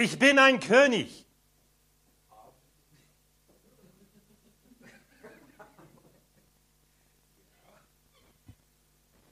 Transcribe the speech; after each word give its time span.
Ich 0.00 0.16
bin 0.16 0.38
ein 0.38 0.60
König. 0.60 1.26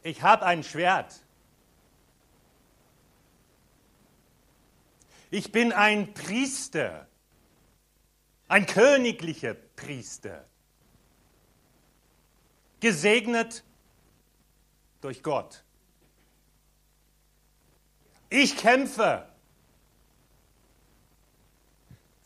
Ich 0.03 0.23
habe 0.23 0.45
ein 0.45 0.65
Schwert. 0.65 1.23
Ich 5.31 5.53
bin 5.53 5.73
ein 5.73 6.13
Priester, 6.15 7.07
ein 8.49 8.67
königlicher 8.67 9.55
Priester, 9.55 10.49
gesegnet 12.81 13.63
durch 15.01 15.23
Gott. 15.23 15.63
Ich 18.31 18.57
kämpfe 18.57 19.29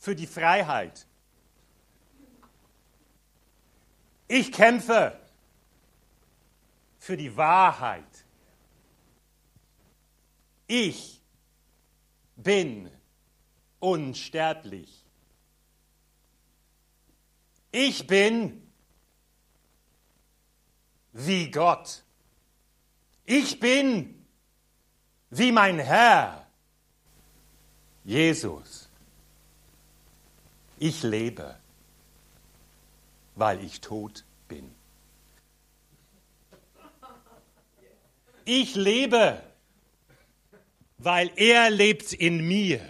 für 0.00 0.16
die 0.16 0.26
Freiheit. 0.26 1.06
Ich 4.26 4.50
kämpfe 4.50 5.20
für 6.98 7.16
die 7.16 7.36
Wahrheit. 7.36 8.24
Ich 10.66 11.20
bin 12.36 12.90
unsterblich. 13.78 15.04
Ich 17.72 18.06
bin 18.06 18.72
wie 21.12 21.50
Gott. 21.50 22.02
Ich 23.24 23.60
bin 23.60 24.26
wie 25.28 25.52
mein 25.52 25.78
Herr, 25.78 26.46
Jesus. 28.04 28.89
Ich 30.82 31.02
lebe, 31.02 31.56
weil 33.34 33.62
ich 33.62 33.82
tot 33.82 34.24
bin. 34.48 34.74
Ich 38.46 38.74
lebe, 38.76 39.42
weil 40.96 41.30
er 41.36 41.68
lebt 41.68 42.14
in 42.14 42.48
mir. 42.48 42.80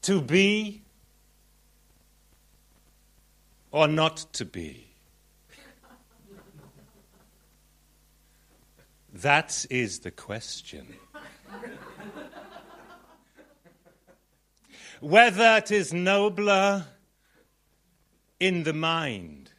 To 0.00 0.20
be 0.20 0.80
or 3.70 3.86
not 3.86 4.32
to 4.32 4.44
be? 4.44 4.91
That 9.12 9.66
is 9.68 10.00
the 10.00 10.10
question. 10.10 10.94
Whether 15.00 15.56
it 15.58 15.70
is 15.70 15.92
nobler 15.92 16.86
in 18.40 18.62
the 18.62 18.72
mind 18.72 19.50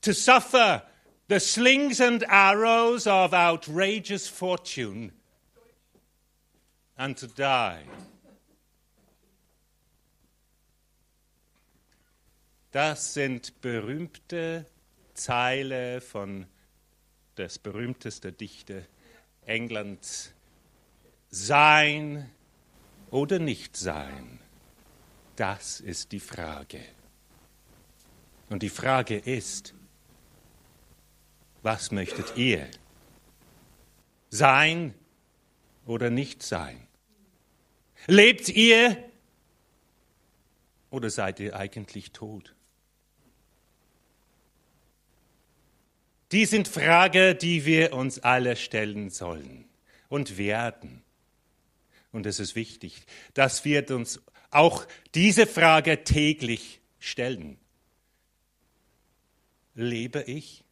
to 0.00 0.12
suffer 0.12 0.82
the 1.28 1.38
slings 1.38 2.00
and 2.00 2.24
arrows 2.28 3.06
of 3.06 3.32
outrageous 3.32 4.26
fortune 4.28 5.12
and 6.98 7.16
to 7.16 7.26
die 7.26 7.84
Das 12.72 13.12
sind 13.12 13.60
berühmte 13.60 14.64
Zeile 15.12 16.00
von 16.00 16.46
des 17.36 17.58
berühmtesten 17.58 18.36
Dichter 18.36 18.82
Englands. 19.46 20.32
Sein 21.30 22.30
oder 23.10 23.38
nicht 23.38 23.76
sein, 23.76 24.38
das 25.36 25.80
ist 25.80 26.12
die 26.12 26.20
Frage. 26.20 26.80
Und 28.50 28.62
die 28.62 28.68
Frage 28.68 29.16
ist, 29.16 29.74
was 31.62 31.90
möchtet 31.90 32.36
ihr? 32.36 32.68
Sein 34.28 34.94
oder 35.86 36.10
nicht 36.10 36.42
sein? 36.42 36.86
Lebt 38.06 38.48
ihr 38.48 39.02
oder 40.90 41.08
seid 41.08 41.40
ihr 41.40 41.56
eigentlich 41.56 42.12
tot? 42.12 42.54
Die 46.32 46.46
sind 46.46 46.66
Fragen, 46.66 47.36
die 47.36 47.66
wir 47.66 47.92
uns 47.92 48.18
alle 48.18 48.56
stellen 48.56 49.10
sollen 49.10 49.66
und 50.08 50.38
werden. 50.38 51.02
Und 52.10 52.24
es 52.24 52.40
ist 52.40 52.56
wichtig, 52.56 53.04
dass 53.34 53.66
wir 53.66 53.88
uns 53.90 54.18
auch 54.50 54.86
diese 55.14 55.46
Frage 55.46 56.04
täglich 56.04 56.80
stellen. 56.98 57.58
Lebe 59.74 60.22
ich? 60.22 60.64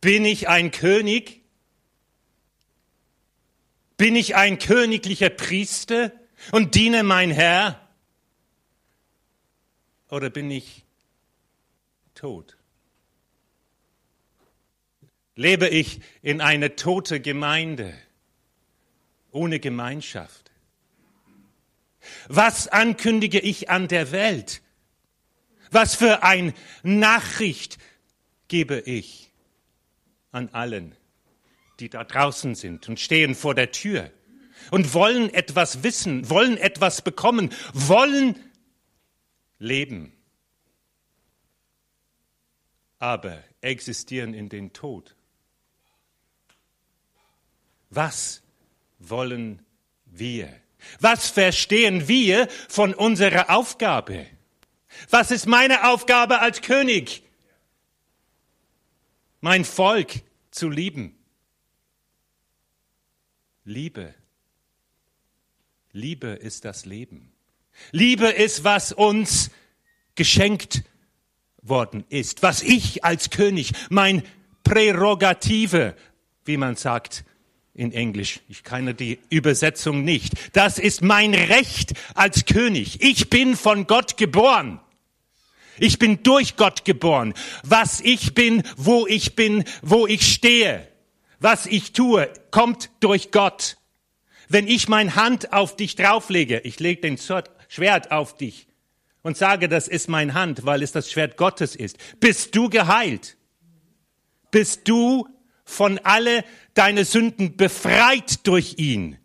Bin 0.00 0.24
ich 0.24 0.48
ein 0.48 0.70
König? 0.70 1.42
Bin 3.98 4.16
ich 4.16 4.34
ein 4.34 4.58
königlicher 4.58 5.30
Priester 5.30 6.10
und 6.52 6.74
diene 6.74 7.02
mein 7.02 7.30
Herr? 7.30 7.86
Oder 10.08 10.30
bin 10.30 10.50
ich 10.50 10.84
tot? 12.14 12.56
Lebe 15.42 15.66
ich 15.66 15.98
in 16.22 16.40
einer 16.40 16.76
tote 16.76 17.18
Gemeinde 17.18 17.92
ohne 19.32 19.58
Gemeinschaft? 19.58 20.52
Was 22.28 22.68
ankündige 22.68 23.40
ich 23.40 23.68
an 23.68 23.88
der 23.88 24.12
Welt? 24.12 24.62
Was 25.72 25.96
für 25.96 26.22
ein 26.22 26.54
Nachricht 26.84 27.78
gebe 28.46 28.78
ich 28.82 29.32
an 30.30 30.48
allen, 30.50 30.94
die 31.80 31.88
da 31.88 32.04
draußen 32.04 32.54
sind 32.54 32.88
und 32.88 33.00
stehen 33.00 33.34
vor 33.34 33.56
der 33.56 33.72
Tür 33.72 34.12
und 34.70 34.94
wollen 34.94 35.28
etwas 35.34 35.82
wissen, 35.82 36.30
wollen 36.30 36.56
etwas 36.56 37.02
bekommen, 37.02 37.50
wollen 37.72 38.36
leben, 39.58 40.12
aber 43.00 43.42
existieren 43.60 44.34
in 44.34 44.48
den 44.48 44.72
Tod? 44.72 45.16
Was 47.94 48.42
wollen 48.98 49.60
wir? 50.06 50.48
Was 50.98 51.28
verstehen 51.28 52.08
wir 52.08 52.48
von 52.68 52.94
unserer 52.94 53.50
Aufgabe? 53.50 54.26
Was 55.10 55.30
ist 55.30 55.46
meine 55.46 55.88
Aufgabe 55.88 56.40
als 56.40 56.62
König? 56.62 57.22
Mein 59.42 59.66
Volk 59.66 60.22
zu 60.50 60.70
lieben. 60.70 61.14
Liebe. 63.64 64.14
Liebe 65.92 66.28
ist 66.28 66.64
das 66.64 66.86
Leben. 66.86 67.30
Liebe 67.90 68.28
ist, 68.28 68.64
was 68.64 68.92
uns 68.92 69.50
geschenkt 70.14 70.82
worden 71.60 72.04
ist, 72.08 72.42
was 72.42 72.62
ich 72.62 73.04
als 73.04 73.28
König, 73.28 73.72
mein 73.90 74.22
Prärogative, 74.64 75.94
wie 76.46 76.56
man 76.56 76.76
sagt, 76.76 77.24
in 77.74 77.92
Englisch. 77.92 78.40
Ich 78.48 78.64
kenne 78.64 78.94
die 78.94 79.18
Übersetzung 79.30 80.04
nicht. 80.04 80.34
Das 80.52 80.78
ist 80.78 81.02
mein 81.02 81.34
Recht 81.34 81.94
als 82.14 82.44
König. 82.44 83.02
Ich 83.02 83.30
bin 83.30 83.56
von 83.56 83.86
Gott 83.86 84.16
geboren. 84.16 84.80
Ich 85.78 85.98
bin 85.98 86.22
durch 86.22 86.56
Gott 86.56 86.84
geboren. 86.84 87.34
Was 87.62 88.00
ich 88.00 88.34
bin, 88.34 88.62
wo 88.76 89.06
ich 89.06 89.36
bin, 89.36 89.64
wo 89.80 90.06
ich 90.06 90.32
stehe, 90.32 90.86
was 91.40 91.66
ich 91.66 91.92
tue, 91.92 92.30
kommt 92.50 92.90
durch 93.00 93.30
Gott. 93.30 93.78
Wenn 94.48 94.68
ich 94.68 94.88
meine 94.88 95.16
Hand 95.16 95.52
auf 95.52 95.76
dich 95.76 95.96
drauflege, 95.96 96.60
ich 96.60 96.78
lege 96.78 97.00
den 97.00 97.18
Schwert 97.68 98.12
auf 98.12 98.36
dich 98.36 98.66
und 99.22 99.36
sage, 99.36 99.68
das 99.68 99.88
ist 99.88 100.08
mein 100.08 100.34
Hand, 100.34 100.66
weil 100.66 100.82
es 100.82 100.92
das 100.92 101.10
Schwert 101.10 101.38
Gottes 101.38 101.74
ist, 101.74 101.96
bist 102.20 102.54
du 102.54 102.68
geheilt. 102.68 103.38
Bist 104.50 104.86
du 104.86 105.26
von 105.72 105.98
alle 106.04 106.44
deine 106.74 107.04
Sünden 107.04 107.56
befreit 107.56 108.46
durch 108.46 108.74
ihn. 108.76 109.18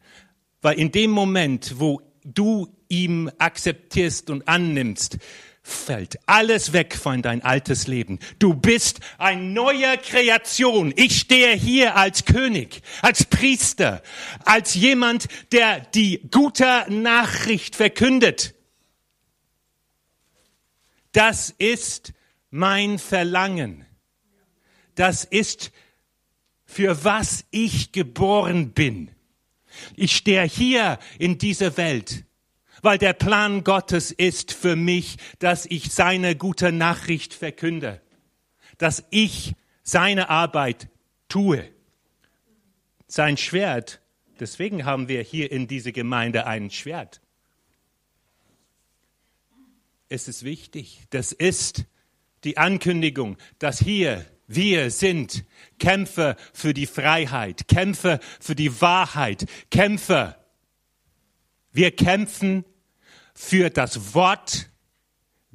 Weil 0.62 0.80
in 0.80 0.92
dem 0.92 1.12
Moment, 1.12 1.76
wo 1.80 2.02
du 2.24 2.74
ihm 2.90 3.30
akzeptierst 3.38 4.30
und 4.30 4.48
annimmst, 4.48 5.18
fällt 5.62 6.18
alles 6.26 6.72
weg 6.72 6.96
von 6.96 7.22
dein 7.22 7.44
altes 7.44 7.88
Leben. 7.88 8.20
Du 8.40 8.54
bist 8.54 9.02
ein 9.18 9.52
neuer 9.52 9.98
Kreation. 9.98 10.94
Ich 10.96 11.20
stehe 11.20 11.54
hier 11.54 11.98
als 11.98 12.24
König, 12.24 12.82
als 13.02 13.26
Priester, 13.26 14.02
als 14.46 14.74
jemand, 14.74 15.28
der 15.52 15.82
die 15.82 16.22
gute 16.32 16.86
Nachricht 16.90 17.76
verkündet. 17.76 18.56
Das 21.12 21.54
ist 21.58 22.14
mein 22.50 22.98
Verlangen 23.00 23.88
das 24.98 25.24
ist, 25.24 25.72
für 26.78 27.04
was 27.04 27.44
ich 27.50 27.92
geboren 27.92 28.70
bin. 28.72 29.10
Ich 29.96 30.16
stehe 30.16 30.44
hier 30.44 31.00
in 31.18 31.40
dieser 31.40 31.76
Welt, 31.76 32.24
weil 32.84 33.00
der 33.00 33.14
Plan 33.14 33.64
Gottes 33.64 34.12
ist 34.12 34.54
für 34.54 34.76
mich, 34.76 35.18
dass 35.40 35.66
ich 35.66 35.92
seine 35.92 36.36
gute 36.36 36.72
Nachricht 36.72 37.34
verkünde, 37.34 38.00
dass 38.78 39.04
ich 39.10 39.56
seine 39.82 40.30
Arbeit 40.30 40.88
tue. 41.30 41.68
Sein 43.08 43.38
Schwert, 43.38 44.00
deswegen 44.40 44.86
haben 44.86 45.08
wir 45.08 45.24
hier 45.24 45.52
in 45.52 45.68
dieser 45.68 45.92
Gemeinde 45.92 46.46
ein 46.46 46.70
Schwert. 46.70 47.22
Es 50.10 50.28
ist 50.28 50.44
wichtig, 50.44 51.06
das 51.10 51.32
ist 51.32 51.86
die 52.44 52.58
Ankündigung, 52.60 53.38
dass 53.58 53.80
hier 53.80 54.28
wir 54.48 54.92
sind 54.92 55.44
Kämpfer 55.78 56.38
für 56.54 56.74
die 56.74 56.86
Freiheit, 56.86 57.68
Kämpfer 57.68 58.20
für 58.40 58.56
die 58.56 58.82
Wahrheit, 58.82 59.46
Kämpfer. 59.70 60.42
Wir 61.74 61.92
kämpfen 61.92 62.64
für 63.36 63.70
das 63.70 64.14
Wort 64.14 64.70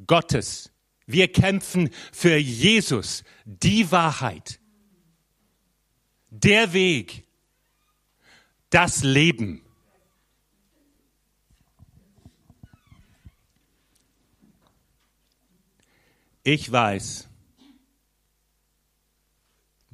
Gottes. 0.06 0.72
Wir 1.06 1.32
kämpfen 1.32 1.90
für 2.12 2.36
Jesus, 2.36 3.24
die 3.44 3.90
Wahrheit, 3.90 4.60
der 6.30 6.72
Weg, 6.72 7.26
das 8.70 9.02
Leben. 9.02 9.62
Ich 16.44 16.70
weiß, 16.70 17.28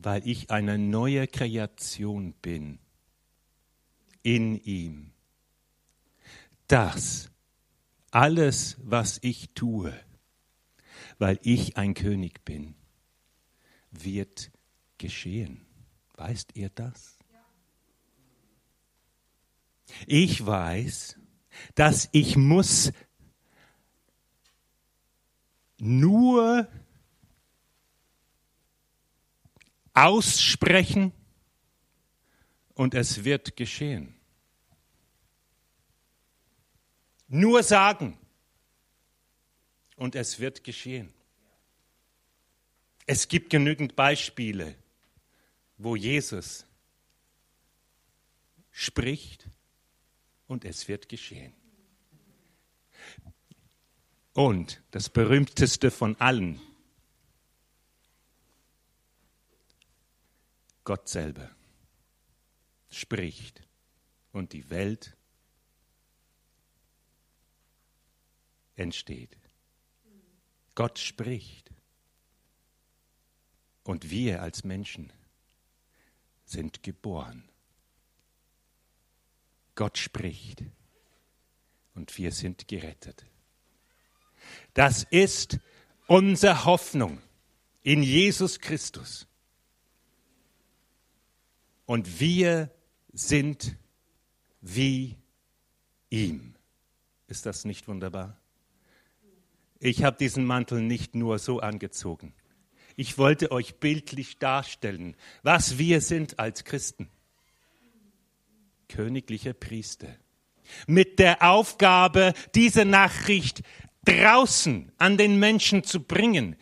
weil 0.01 0.27
ich 0.27 0.51
eine 0.51 0.79
neue 0.79 1.27
Kreation 1.27 2.33
bin 2.35 2.79
in 4.23 4.57
ihm. 4.57 5.13
Das, 6.69 7.31
alles, 8.11 8.77
was 8.81 9.19
ich 9.23 9.51
tue, 9.55 9.93
weil 11.19 11.41
ich 11.43 11.77
ein 11.77 11.95
König 11.95 12.45
bin, 12.45 12.75
wird 13.91 14.53
geschehen. 14.99 15.67
Weißt 16.15 16.55
ihr 16.55 16.71
das? 16.71 17.19
Ich 20.07 20.45
weiß, 20.45 21.17
dass 21.75 22.09
ich 22.13 22.37
muss 22.37 22.93
nur 25.79 26.69
aussprechen 30.07 31.13
und 32.75 32.95
es 32.95 33.25
wird 33.25 33.57
geschehen. 33.57 34.15
Nur 37.27 37.63
sagen 37.63 38.17
und 39.97 40.15
es 40.15 40.39
wird 40.39 40.63
geschehen. 40.63 41.13
Es 43.07 43.27
gibt 43.27 43.51
genügend 43.51 43.97
Beispiele, 43.97 44.77
wo 45.79 45.97
Jesus 45.97 46.65
spricht 48.71 49.49
und 50.47 50.65
es 50.65 50.87
wird 50.87 51.09
geschehen. 51.09 51.53
Und 54.33 54.81
das 54.93 55.09
berühmteste 55.09 55.91
von 55.91 56.15
allen, 56.21 56.61
Gott 60.89 61.07
selber 61.07 61.51
spricht 62.89 63.61
und 64.33 64.55
die 64.55 64.71
Welt 64.71 65.19
entsteht. 68.75 69.37
Gott 70.75 70.99
spricht 70.99 71.71
und 73.85 74.09
wir 74.09 74.41
als 74.41 74.65
Menschen 74.65 75.13
sind 76.47 76.83
geboren. 76.83 77.51
Gott 79.75 79.99
spricht 79.99 80.65
und 81.95 82.17
wir 82.17 82.33
sind 82.33 82.67
gerettet. 82.67 83.27
Das 84.73 85.03
ist 85.11 85.59
unsere 86.07 86.65
Hoffnung 86.65 87.21
in 87.83 88.03
Jesus 88.03 88.59
Christus 88.59 89.29
und 91.89 92.21
wir 92.21 92.71
sind 93.15 93.75
wie 94.61 95.17
ihm. 96.11 96.55
Ist 97.29 97.47
das 97.47 97.65
nicht 97.65 97.89
wunderbar? 97.89 98.37
Ich 99.81 100.05
habe 100.05 100.19
diesen 100.19 100.45
Mantel 100.45 100.83
nicht 100.83 101.15
nur 101.15 101.39
so 101.39 101.61
angezogen. 101.61 102.35
Ich 102.95 103.17
wollte 103.17 103.51
euch 103.53 103.77
bildlich 103.77 104.39
darstellen, 104.39 105.17
was 105.43 105.79
wir 105.79 106.03
sind 106.03 106.39
als 106.39 106.65
Christen. 106.65 107.09
Königliche 108.91 109.55
Priester. 109.55 110.15
Mit 110.87 111.19
der 111.19 111.43
Aufgabe, 111.43 112.35
diese 112.55 112.85
Nachricht 112.85 113.63
draußen 114.05 114.93
an 114.99 115.17
den 115.17 115.39
Menschen 115.39 115.85
zu 115.85 116.03
bringen. 116.03 116.57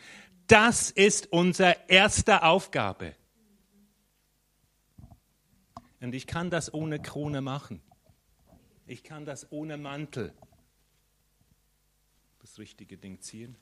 Das 0.47 0.89
ist 0.89 1.33
unsere 1.33 1.75
erste 1.89 2.43
Aufgabe. 2.43 3.13
Und 5.99 6.13
ich 6.13 6.27
kann 6.27 6.49
das 6.49 6.73
ohne 6.73 7.01
Krone 7.01 7.41
machen. 7.41 7.81
Ich 8.85 9.03
kann 9.03 9.25
das 9.25 9.51
ohne 9.51 9.77
Mantel. 9.77 10.33
Das 12.39 12.59
richtige 12.59 12.97
Ding 12.97 13.19
ziehen. 13.19 13.57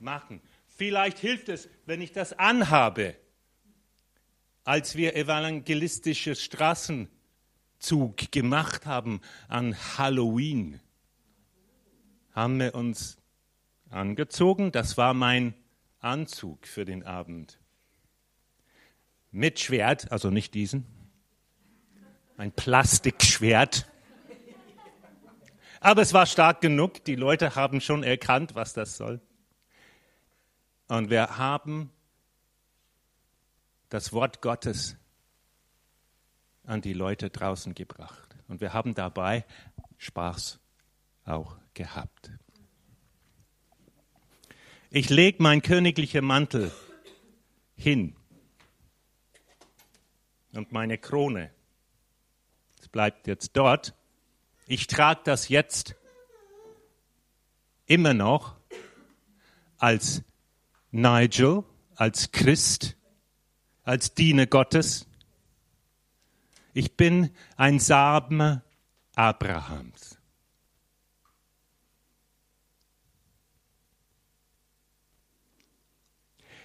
Machen. 0.00 0.42
Vielleicht 0.66 1.18
hilft 1.18 1.48
es, 1.48 1.68
wenn 1.86 2.02
ich 2.02 2.12
das 2.12 2.32
anhabe. 2.32 3.16
Als 4.64 4.96
wir 4.96 5.14
evangelistisches 5.14 6.42
Straßenzug 6.42 8.32
gemacht 8.32 8.86
haben 8.86 9.20
an 9.48 9.76
Halloween, 9.98 10.80
haben 12.32 12.58
wir 12.58 12.74
uns 12.74 13.18
angezogen. 13.90 14.72
Das 14.72 14.96
war 14.96 15.14
mein 15.14 15.54
Anzug 16.00 16.66
für 16.66 16.84
den 16.84 17.04
Abend 17.04 17.58
mit 19.34 19.58
Schwert, 19.58 20.12
also 20.12 20.30
nicht 20.30 20.54
diesen, 20.54 20.86
ein 22.36 22.52
Plastikschwert. 22.52 23.86
Aber 25.80 26.02
es 26.02 26.14
war 26.14 26.24
stark 26.26 26.60
genug, 26.60 27.04
die 27.04 27.16
Leute 27.16 27.56
haben 27.56 27.80
schon 27.80 28.04
erkannt, 28.04 28.54
was 28.54 28.74
das 28.74 28.96
soll. 28.96 29.20
Und 30.86 31.10
wir 31.10 31.36
haben 31.36 31.90
das 33.88 34.12
Wort 34.12 34.40
Gottes 34.40 34.96
an 36.64 36.80
die 36.80 36.92
Leute 36.92 37.28
draußen 37.28 37.74
gebracht. 37.74 38.36
Und 38.46 38.60
wir 38.60 38.72
haben 38.72 38.94
dabei 38.94 39.44
Spaß 39.98 40.60
auch 41.24 41.56
gehabt. 41.74 42.30
Ich 44.90 45.10
lege 45.10 45.42
mein 45.42 45.60
königlicher 45.60 46.22
Mantel 46.22 46.70
hin 47.74 48.14
und 50.56 50.72
meine 50.72 50.98
Krone. 50.98 51.50
Es 52.80 52.88
bleibt 52.88 53.26
jetzt 53.26 53.56
dort. 53.56 53.94
Ich 54.66 54.86
trage 54.86 55.20
das 55.24 55.48
jetzt 55.48 55.96
immer 57.86 58.14
noch 58.14 58.56
als 59.78 60.22
Nigel, 60.90 61.64
als 61.96 62.32
Christ, 62.32 62.96
als 63.82 64.14
Diener 64.14 64.46
Gottes. 64.46 65.06
Ich 66.72 66.96
bin 66.96 67.30
ein 67.56 67.78
Samen 67.78 68.62
Abrahams. 69.14 70.18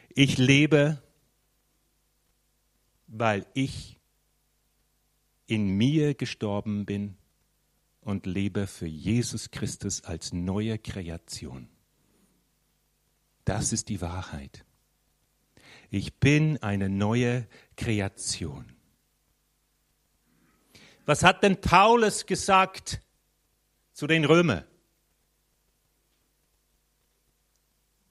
Ich 0.10 0.38
lebe 0.38 1.02
weil 3.10 3.46
ich 3.54 4.00
in 5.48 5.70
mir 5.70 6.14
gestorben 6.14 6.86
bin 6.86 7.18
und 8.02 8.26
lebe 8.26 8.68
für 8.68 8.86
Jesus 8.88 9.52
Christus 9.52 10.04
als 10.04 10.32
neue 10.32 10.78
Kreation. 10.78 11.68
Das 13.46 13.74
ist 13.74 13.90
die 13.90 14.00
Wahrheit. 14.00 14.64
Ich 15.90 16.20
bin 16.20 16.62
eine 16.62 16.88
neue 16.88 17.48
Kreation. 17.76 18.72
Was 21.06 21.24
hat 21.24 21.42
denn 21.42 21.60
Paulus 21.60 22.28
gesagt 22.28 23.02
zu 23.92 24.06
den 24.06 24.26
Römern? 24.26 24.69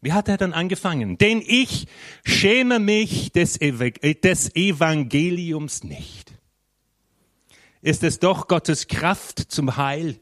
Wie 0.00 0.12
hat 0.12 0.28
er 0.28 0.36
dann 0.36 0.52
angefangen? 0.52 1.18
Denn 1.18 1.42
ich 1.44 1.86
schäme 2.24 2.78
mich 2.78 3.32
des, 3.32 3.58
des 3.58 4.54
Evangeliums 4.54 5.82
nicht. 5.82 6.34
Ist 7.80 8.02
es 8.04 8.18
doch 8.18 8.48
Gottes 8.48 8.86
Kraft 8.86 9.38
zum 9.38 9.76
Heil 9.76 10.20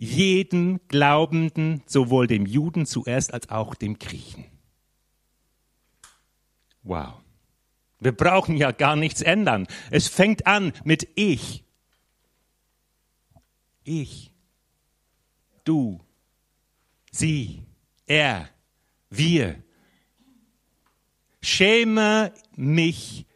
jeden 0.00 0.80
Glaubenden, 0.88 1.82
sowohl 1.84 2.26
dem 2.26 2.46
Juden 2.46 2.86
zuerst 2.86 3.34
als 3.34 3.50
auch 3.50 3.74
dem 3.74 3.98
Griechen. 3.98 4.46
Wow. 6.82 7.20
Wir 7.98 8.12
brauchen 8.12 8.56
ja 8.56 8.70
gar 8.70 8.96
nichts 8.96 9.20
ändern. 9.20 9.66
Es 9.90 10.08
fängt 10.08 10.46
an 10.46 10.72
mit 10.84 11.06
ich. 11.16 11.64
Ich. 13.84 14.32
Du. 15.64 16.00
Sie. 17.12 17.62
Er. 18.06 18.48
Wir. 19.10 19.62
Schäme 21.42 22.32
mich 22.56 23.26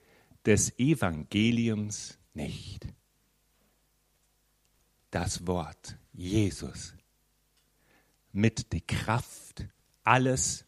des 0.44 0.78
Evangeliums 0.78 2.18
nicht. 2.32 2.86
Das 5.10 5.46
Wort 5.46 5.96
Jesus 6.12 6.94
mit 8.34 8.72
der 8.72 8.80
Kraft, 8.80 9.66
alles 10.02 10.66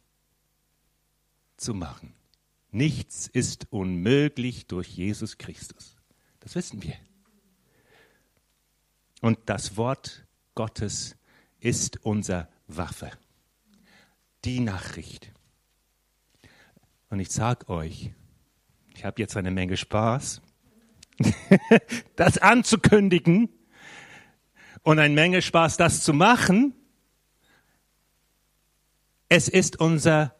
zu 1.56 1.74
machen. 1.74 2.14
Nichts 2.70 3.26
ist 3.26 3.66
unmöglich 3.72 4.66
durch 4.66 4.88
Jesus 4.88 5.36
Christus. 5.36 5.96
Das 6.40 6.54
wissen 6.54 6.82
wir. 6.82 6.94
Und 9.20 9.38
das 9.46 9.76
Wort 9.76 10.24
Gottes 10.54 11.16
ist 11.58 12.04
unsere 12.04 12.48
Waffe. 12.68 13.10
Die 14.44 14.60
Nachricht. 14.60 15.32
Und 17.08 17.20
ich 17.20 17.30
sage 17.30 17.68
euch, 17.68 18.12
ich 18.94 19.04
habe 19.04 19.20
jetzt 19.20 19.36
eine 19.36 19.50
Menge 19.50 19.76
Spaß, 19.76 20.40
das 22.16 22.38
anzukündigen 22.38 23.48
und 24.82 24.98
eine 24.98 25.14
Menge 25.14 25.42
Spaß, 25.42 25.76
das 25.76 26.02
zu 26.02 26.12
machen. 26.12 26.74
Es 29.28 29.48
ist 29.48 29.80
unser 29.80 30.34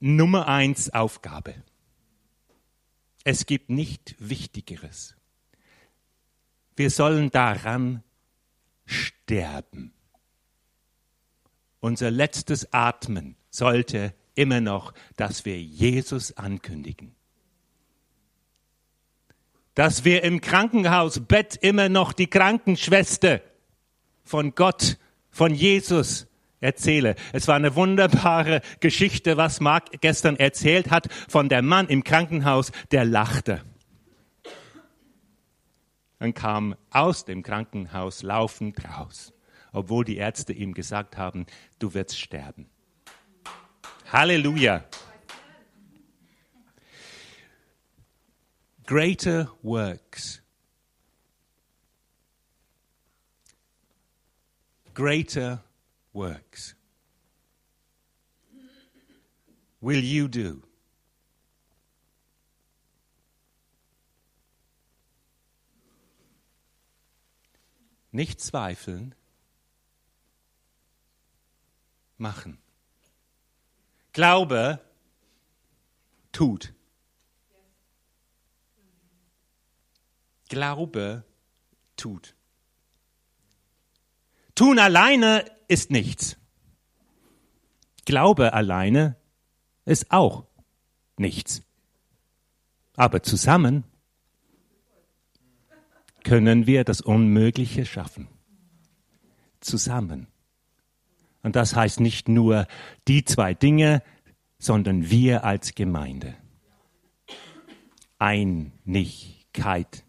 Nummer 0.00 0.48
eins 0.48 0.90
Aufgabe. 0.90 1.54
Es 3.24 3.46
gibt 3.46 3.70
nicht 3.70 4.16
Wichtigeres. 4.18 5.14
Wir 6.76 6.90
sollen 6.90 7.30
daran 7.30 8.02
sterben. 8.86 9.92
Unser 11.80 12.10
letztes 12.10 12.72
Atmen 12.72 13.36
sollte 13.50 14.14
immer 14.34 14.60
noch, 14.60 14.92
dass 15.16 15.44
wir 15.44 15.60
Jesus 15.60 16.36
ankündigen. 16.36 17.14
Dass 19.74 20.04
wir 20.04 20.22
im 20.24 20.40
Krankenhausbett 20.40 21.56
immer 21.56 21.88
noch 21.88 22.12
die 22.12 22.26
Krankenschwester 22.26 23.40
von 24.24 24.54
Gott, 24.54 24.98
von 25.30 25.54
Jesus 25.54 26.26
erzähle. 26.60 27.14
Es 27.32 27.48
war 27.48 27.56
eine 27.56 27.74
wunderbare 27.74 28.60
Geschichte, 28.80 29.36
was 29.36 29.60
Mark 29.60 30.00
gestern 30.00 30.36
erzählt 30.36 30.90
hat 30.90 31.08
von 31.28 31.48
der 31.48 31.62
Mann 31.62 31.88
im 31.88 32.04
Krankenhaus, 32.04 32.72
der 32.90 33.04
lachte. 33.04 33.62
Und 36.18 36.34
kam 36.34 36.76
aus 36.90 37.24
dem 37.24 37.42
Krankenhaus 37.42 38.22
laufend 38.22 38.84
raus, 38.84 39.32
obwohl 39.72 40.04
die 40.04 40.16
Ärzte 40.16 40.52
ihm 40.52 40.74
gesagt 40.74 41.16
haben, 41.16 41.46
du 41.78 41.94
wirst 41.94 42.18
sterben. 42.18 42.68
Halleluja. 44.12 44.84
Greater 48.86 49.52
works. 49.62 50.42
Greater 54.94 55.62
works 56.12 56.74
will 59.80 60.02
you 60.04 60.28
do? 60.28 60.62
Nicht 68.12 68.40
zweifeln, 68.40 69.14
machen. 72.20 72.58
Glaube 74.12 74.80
tut. 76.32 76.72
Glaube 80.48 81.24
tut. 81.96 82.34
Tun 84.54 84.78
alleine 84.78 85.44
ist 85.68 85.90
nichts. 85.90 86.36
Glaube 88.04 88.52
alleine 88.52 89.16
ist 89.84 90.10
auch 90.10 90.46
nichts. 91.16 91.62
Aber 92.96 93.22
zusammen 93.22 93.84
können 96.24 96.66
wir 96.66 96.84
das 96.84 97.00
Unmögliche 97.00 97.86
schaffen. 97.86 98.28
Zusammen. 99.60 100.29
Und 101.42 101.56
das 101.56 101.74
heißt 101.74 102.00
nicht 102.00 102.28
nur 102.28 102.66
die 103.08 103.24
zwei 103.24 103.54
Dinge, 103.54 104.02
sondern 104.58 105.10
wir 105.10 105.44
als 105.44 105.74
Gemeinde. 105.74 106.36
Einigkeit. 108.18 110.04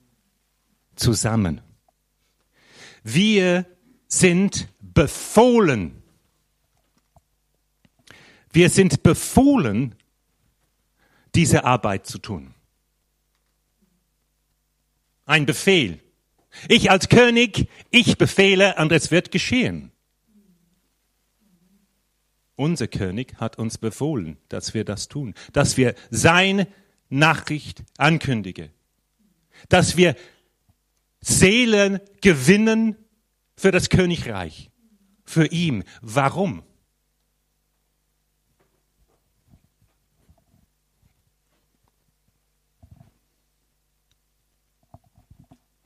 Zusammen. 0.96 1.62
Wir 3.04 3.66
sind 4.08 4.68
befohlen. 4.80 6.04
Wir 8.52 8.70
sind 8.70 9.02
befohlen, 9.02 9.96
diese 11.34 11.64
Arbeit 11.64 12.06
zu 12.06 12.20
tun. 12.20 12.54
Ein 15.26 15.46
Befehl. 15.46 16.00
Ich 16.68 16.92
als 16.92 17.08
König, 17.08 17.70
ich 17.90 18.18
befehle 18.18 18.76
und 18.78 18.92
es 18.92 19.10
wird 19.10 19.32
geschehen. 19.32 19.92
Unser 22.62 22.88
König 22.88 23.34
hat 23.38 23.58
uns 23.58 23.80
befohlen, 23.80 24.38
dass 24.48 24.76
wir 24.76 24.86
das 24.86 25.08
tun, 25.08 25.34
dass 25.52 25.78
wir 25.78 25.96
seine 26.12 26.68
Nachricht 27.10 27.84
ankündigen, 27.98 28.70
dass 29.68 29.98
wir 29.98 30.16
Seelen 31.22 32.00
gewinnen 32.22 32.96
für 33.56 33.72
das 33.72 33.90
Königreich, 33.90 34.70
für 35.26 35.48
ihn. 35.48 35.86
Warum? 36.02 36.62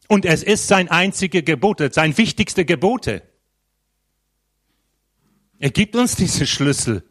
Und 0.10 0.26
es 0.26 0.44
ist 0.44 0.68
sein 0.68 0.90
einzige 0.90 1.42
Gebote, 1.42 1.90
sein 1.94 2.18
wichtigste 2.18 2.66
Gebote. 2.66 3.22
Er 5.66 5.72
gibt 5.72 5.96
uns 5.96 6.16
diese 6.16 6.46
Schlüssel. 6.46 7.04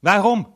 Warum? 0.00 0.46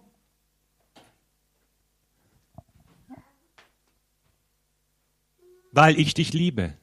weil 5.73 5.99
ich 5.99 6.15
dich 6.15 6.33
liebe. 6.33 6.79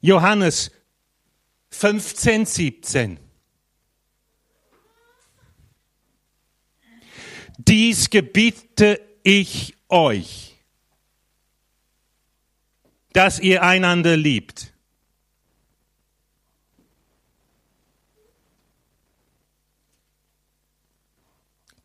Johannes 0.00 0.70
15, 1.70 2.46
17. 2.46 3.20
Dies 7.58 8.08
gebiete 8.08 9.00
ich 9.24 9.76
euch, 9.90 10.55
dass 13.16 13.38
ihr 13.38 13.62
einander 13.62 14.16
liebt. 14.16 14.72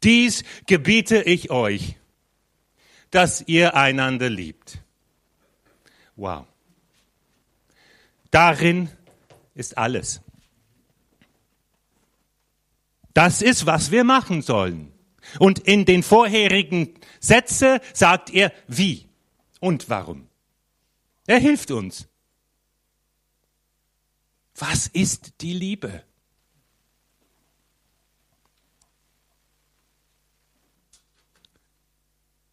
Dies 0.03 0.43
gebiete 0.65 1.21
ich 1.21 1.51
euch 1.51 1.95
dass 3.11 3.43
ihr 3.45 3.75
einander 3.75 4.29
liebt. 4.29 4.79
Wow. 6.15 6.45
Darin 8.31 8.89
ist 9.53 9.77
alles. 9.77 10.21
Das 13.13 13.41
ist, 13.41 13.65
was 13.65 13.91
wir 13.91 14.05
machen 14.05 14.41
sollen. 14.41 14.93
Und 15.37 15.59
in 15.59 15.85
den 15.85 16.03
vorherigen 16.03 16.95
Sätzen 17.19 17.79
sagt 17.93 18.29
er, 18.29 18.53
wie 18.67 19.09
und 19.59 19.89
warum. 19.89 20.30
Er 21.27 21.39
hilft 21.39 21.71
uns. 21.71 22.07
Was 24.55 24.87
ist 24.87 25.41
die 25.41 25.53
Liebe? 25.53 26.03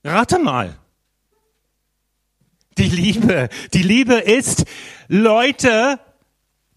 Rate 0.05 0.39
mal. 0.39 0.79
Die 2.79 2.89
Liebe, 2.89 3.49
die 3.75 3.83
Liebe 3.83 4.15
ist 4.15 4.65
Leute, 5.09 6.01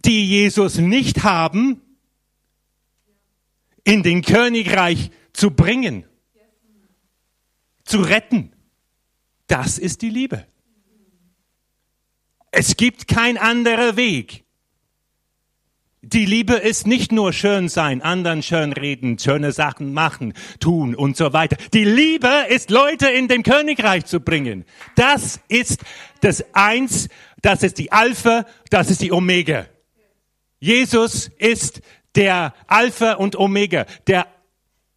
die 0.03 0.27
Jesus 0.27 0.77
nicht 0.77 1.23
haben, 1.23 1.81
in 3.83 4.03
den 4.03 4.21
Königreich 4.23 5.11
zu 5.33 5.51
bringen, 5.51 6.05
zu 7.83 8.01
retten. 8.01 8.51
Das 9.47 9.77
ist 9.77 10.01
die 10.01 10.09
Liebe. 10.09 10.47
Es 12.51 12.75
gibt 12.75 13.07
kein 13.07 13.37
anderer 13.37 13.95
Weg. 13.95 14.43
Die 16.03 16.25
Liebe 16.25 16.55
ist 16.55 16.87
nicht 16.87 17.11
nur 17.11 17.31
schön 17.31 17.69
sein, 17.69 18.01
anderen 18.01 18.41
schön 18.43 18.73
reden, 18.73 19.19
schöne 19.19 19.51
Sachen 19.51 19.93
machen, 19.93 20.33
tun 20.59 20.95
und 20.95 21.15
so 21.15 21.31
weiter. 21.31 21.57
Die 21.73 21.85
Liebe 21.85 22.45
ist 22.49 22.71
Leute 22.71 23.07
in 23.07 23.27
dem 23.27 23.43
Königreich 23.43 24.05
zu 24.05 24.19
bringen. 24.19 24.65
Das 24.95 25.39
ist 25.47 25.81
das 26.21 26.43
Eins, 26.53 27.07
das 27.41 27.63
ist 27.63 27.77
die 27.77 27.91
Alpha, 27.91 28.45
das 28.69 28.89
ist 28.89 29.01
die 29.01 29.11
Omega. 29.11 29.67
Jesus 30.59 31.29
ist 31.37 31.81
der 32.15 32.53
Alpha 32.67 33.13
und 33.13 33.35
Omega, 33.35 33.85
der 34.07 34.25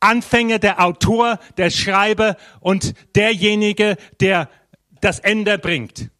Anfänger, 0.01 0.59
der 0.59 0.83
Autor, 0.83 1.39
der 1.59 1.71
Schreiber 1.71 2.37
und 2.61 2.95
derjenige, 3.15 3.97
der 4.21 4.49
das 5.01 5.21
Ende 5.21 5.59
bringt. 5.59 6.11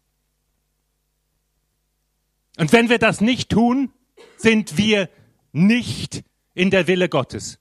Und 2.57 2.71
wenn 2.71 2.89
wir 2.89 2.99
das 2.99 3.21
nicht 3.21 3.49
tun, 3.49 3.93
sind 4.37 4.77
wir 4.77 5.09
nicht 5.51 6.23
in 6.53 6.69
der 6.69 6.87
Wille 6.87 7.09
Gottes. 7.09 7.59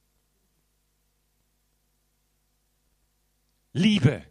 Liebe 3.73 4.23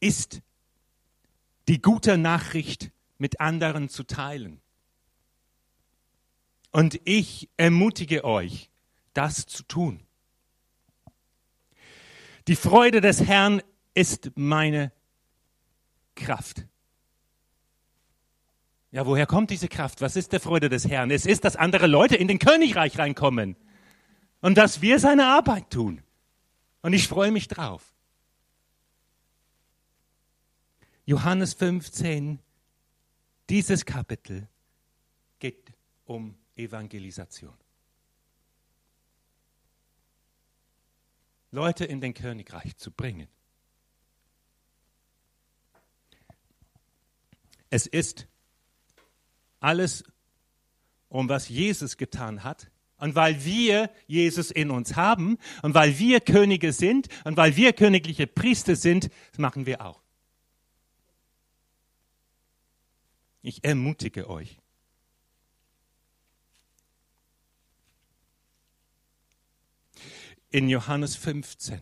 ist 0.00 0.40
die 1.66 1.82
gute 1.82 2.16
Nachricht 2.16 2.92
mit 3.18 3.40
anderen 3.40 3.88
zu 3.88 4.04
teilen. 4.04 4.60
Und 6.70 7.00
ich 7.04 7.48
ermutige 7.56 8.24
euch, 8.24 8.70
das 9.14 9.46
zu 9.46 9.64
tun. 9.64 10.06
Die 12.46 12.56
Freude 12.56 13.00
des 13.00 13.24
Herrn 13.24 13.62
ist 13.94 14.30
meine 14.36 14.92
Kraft. 16.14 16.66
Ja, 18.90 19.04
woher 19.06 19.26
kommt 19.26 19.50
diese 19.50 19.68
Kraft? 19.68 20.00
Was 20.00 20.16
ist 20.16 20.32
der 20.32 20.40
Freude 20.40 20.68
des 20.68 20.88
Herrn? 20.88 21.10
Es 21.10 21.26
ist, 21.26 21.44
dass 21.44 21.56
andere 21.56 21.86
Leute 21.86 22.16
in 22.16 22.26
den 22.26 22.38
Königreich 22.38 22.98
reinkommen 22.98 23.56
und 24.40 24.56
dass 24.56 24.80
wir 24.80 24.98
seine 24.98 25.26
Arbeit 25.26 25.70
tun. 25.70 26.02
Und 26.80 26.94
ich 26.94 27.06
freue 27.06 27.30
mich 27.30 27.48
drauf. 27.48 27.92
Johannes 31.04 31.54
15, 31.54 32.38
dieses 33.50 33.84
Kapitel 33.84 34.48
geht 35.38 35.72
um 36.04 36.36
Evangelisation. 36.56 37.54
Leute 41.50 41.84
in 41.84 42.00
den 42.00 42.14
Königreich 42.14 42.76
zu 42.76 42.90
bringen. 42.90 43.28
Es 47.70 47.86
ist 47.86 48.26
alles, 49.60 50.04
um 51.08 51.28
was 51.28 51.48
Jesus 51.48 51.96
getan 51.96 52.44
hat. 52.44 52.70
Und 52.98 53.14
weil 53.14 53.44
wir 53.44 53.90
Jesus 54.08 54.50
in 54.50 54.70
uns 54.70 54.96
haben 54.96 55.38
und 55.62 55.72
weil 55.74 55.98
wir 55.98 56.20
Könige 56.20 56.72
sind 56.72 57.08
und 57.24 57.36
weil 57.36 57.54
wir 57.54 57.72
königliche 57.72 58.26
Priester 58.26 58.74
sind, 58.74 59.10
das 59.30 59.38
machen 59.38 59.66
wir 59.66 59.84
auch. 59.84 60.02
Ich 63.42 63.62
ermutige 63.62 64.28
euch. 64.28 64.58
In 70.50 70.68
Johannes 70.68 71.14
15. 71.14 71.80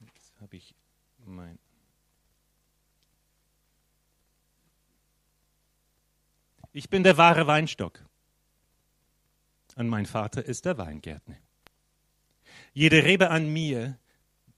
Jetzt 0.00 0.40
habe 0.40 0.56
ich 0.56 0.74
mein 1.24 1.58
Ich 6.76 6.90
bin 6.90 7.04
der 7.04 7.16
wahre 7.16 7.46
Weinstock 7.46 8.04
und 9.76 9.88
mein 9.88 10.06
Vater 10.06 10.44
ist 10.44 10.64
der 10.64 10.76
Weingärtner. 10.76 11.36
Jede 12.72 13.04
Rebe 13.04 13.30
an 13.30 13.48
mir, 13.48 13.96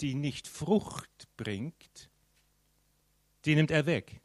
die 0.01 0.15
nicht 0.15 0.49
Frucht 0.49 1.29
bringt, 1.37 2.09
die 3.45 3.55
nimmt 3.55 3.71
er 3.71 3.85
weg. 3.85 4.23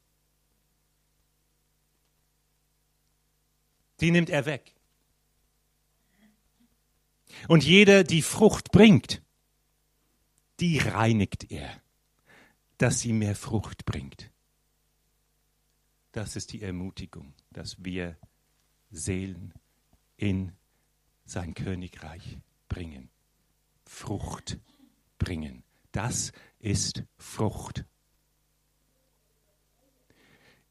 Die 3.99 4.11
nimmt 4.11 4.29
er 4.29 4.45
weg. 4.45 4.73
Und 7.49 7.65
jede, 7.65 8.05
die 8.05 8.21
Frucht 8.21 8.71
bringt, 8.71 9.21
die 10.61 10.77
reinigt 10.77 11.51
er, 11.51 11.81
dass 12.77 13.01
sie 13.01 13.11
mehr 13.11 13.35
Frucht 13.35 13.83
bringt. 13.83 14.30
Das 16.11 16.35
ist 16.35 16.51
die 16.51 16.61
Ermutigung, 16.61 17.33
dass 17.51 17.83
wir 17.83 18.17
Seelen 18.89 19.53
in 20.17 20.51
sein 21.25 21.53
Königreich 21.53 22.39
bringen. 22.67 23.09
Frucht 23.85 24.59
bringen. 25.17 25.63
Das 25.91 26.33
ist 26.59 27.03
Frucht. 27.17 27.85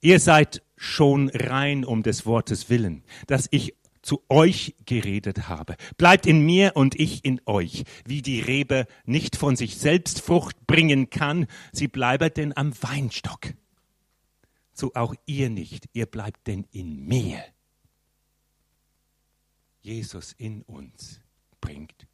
Ihr 0.01 0.21
seid 0.21 0.63
schon 0.77 1.29
rein 1.31 1.85
um 1.85 2.03
des 2.03 2.25
Wortes 2.27 2.71
willen, 2.71 3.05
dass 3.27 3.49
ich 3.51 3.75
zu 4.03 4.23
euch 4.31 4.75
geredet 4.87 5.49
habe. 5.49 5.77
Bleibt 5.99 6.27
in 6.27 6.45
mir 6.45 6.73
und 6.75 6.99
ich 6.99 7.25
in 7.25 7.41
euch. 7.45 7.85
Wie 8.07 8.23
die 8.23 8.41
Rebe 8.41 8.87
nicht 9.05 9.37
von 9.37 9.57
sich 9.57 9.77
selbst 9.77 10.23
Frucht 10.23 10.67
bringen 10.67 11.11
kann, 11.11 11.47
sie 11.73 11.89
bleibe 11.89 12.31
denn 12.31 12.57
am 12.57 12.73
Weinstock 12.83 13.53
so 14.81 14.93
auch 14.95 15.15
ihr 15.27 15.51
nicht. 15.51 15.89
Ihr 15.93 16.07
bleibt 16.07 16.47
denn 16.47 16.67
in 16.73 17.07
mir. 17.07 17.45
Jesus 19.83 20.33
in 20.33 20.63
uns 20.63 21.21
bringt 21.61 22.07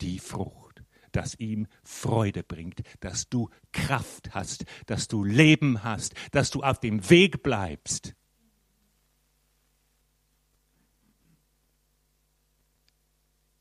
die 0.00 0.18
Frucht, 0.18 0.82
das 1.12 1.34
ihm 1.34 1.66
Freude 1.82 2.42
bringt, 2.42 2.82
dass 3.00 3.28
du 3.28 3.50
Kraft 3.72 4.34
hast, 4.34 4.64
dass 4.86 5.08
du 5.08 5.24
Leben 5.24 5.82
hast, 5.82 6.14
dass 6.32 6.50
du 6.50 6.62
auf 6.62 6.80
dem 6.80 7.10
Weg 7.10 7.42
bleibst. 7.42 8.14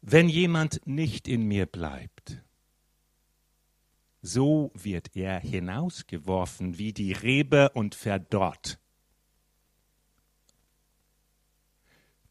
Wenn 0.01 0.29
jemand 0.29 0.85
nicht 0.85 1.27
in 1.27 1.47
mir 1.47 1.65
bleibt, 1.65 2.44
so 4.25 4.71
wird 4.73 5.15
er 5.15 5.39
hinausgeworfen 5.39 6.79
wie 6.79 6.93
die 6.93 7.11
Rebe 7.11 7.69
und 7.69 7.93
verdorrt. 7.93 8.79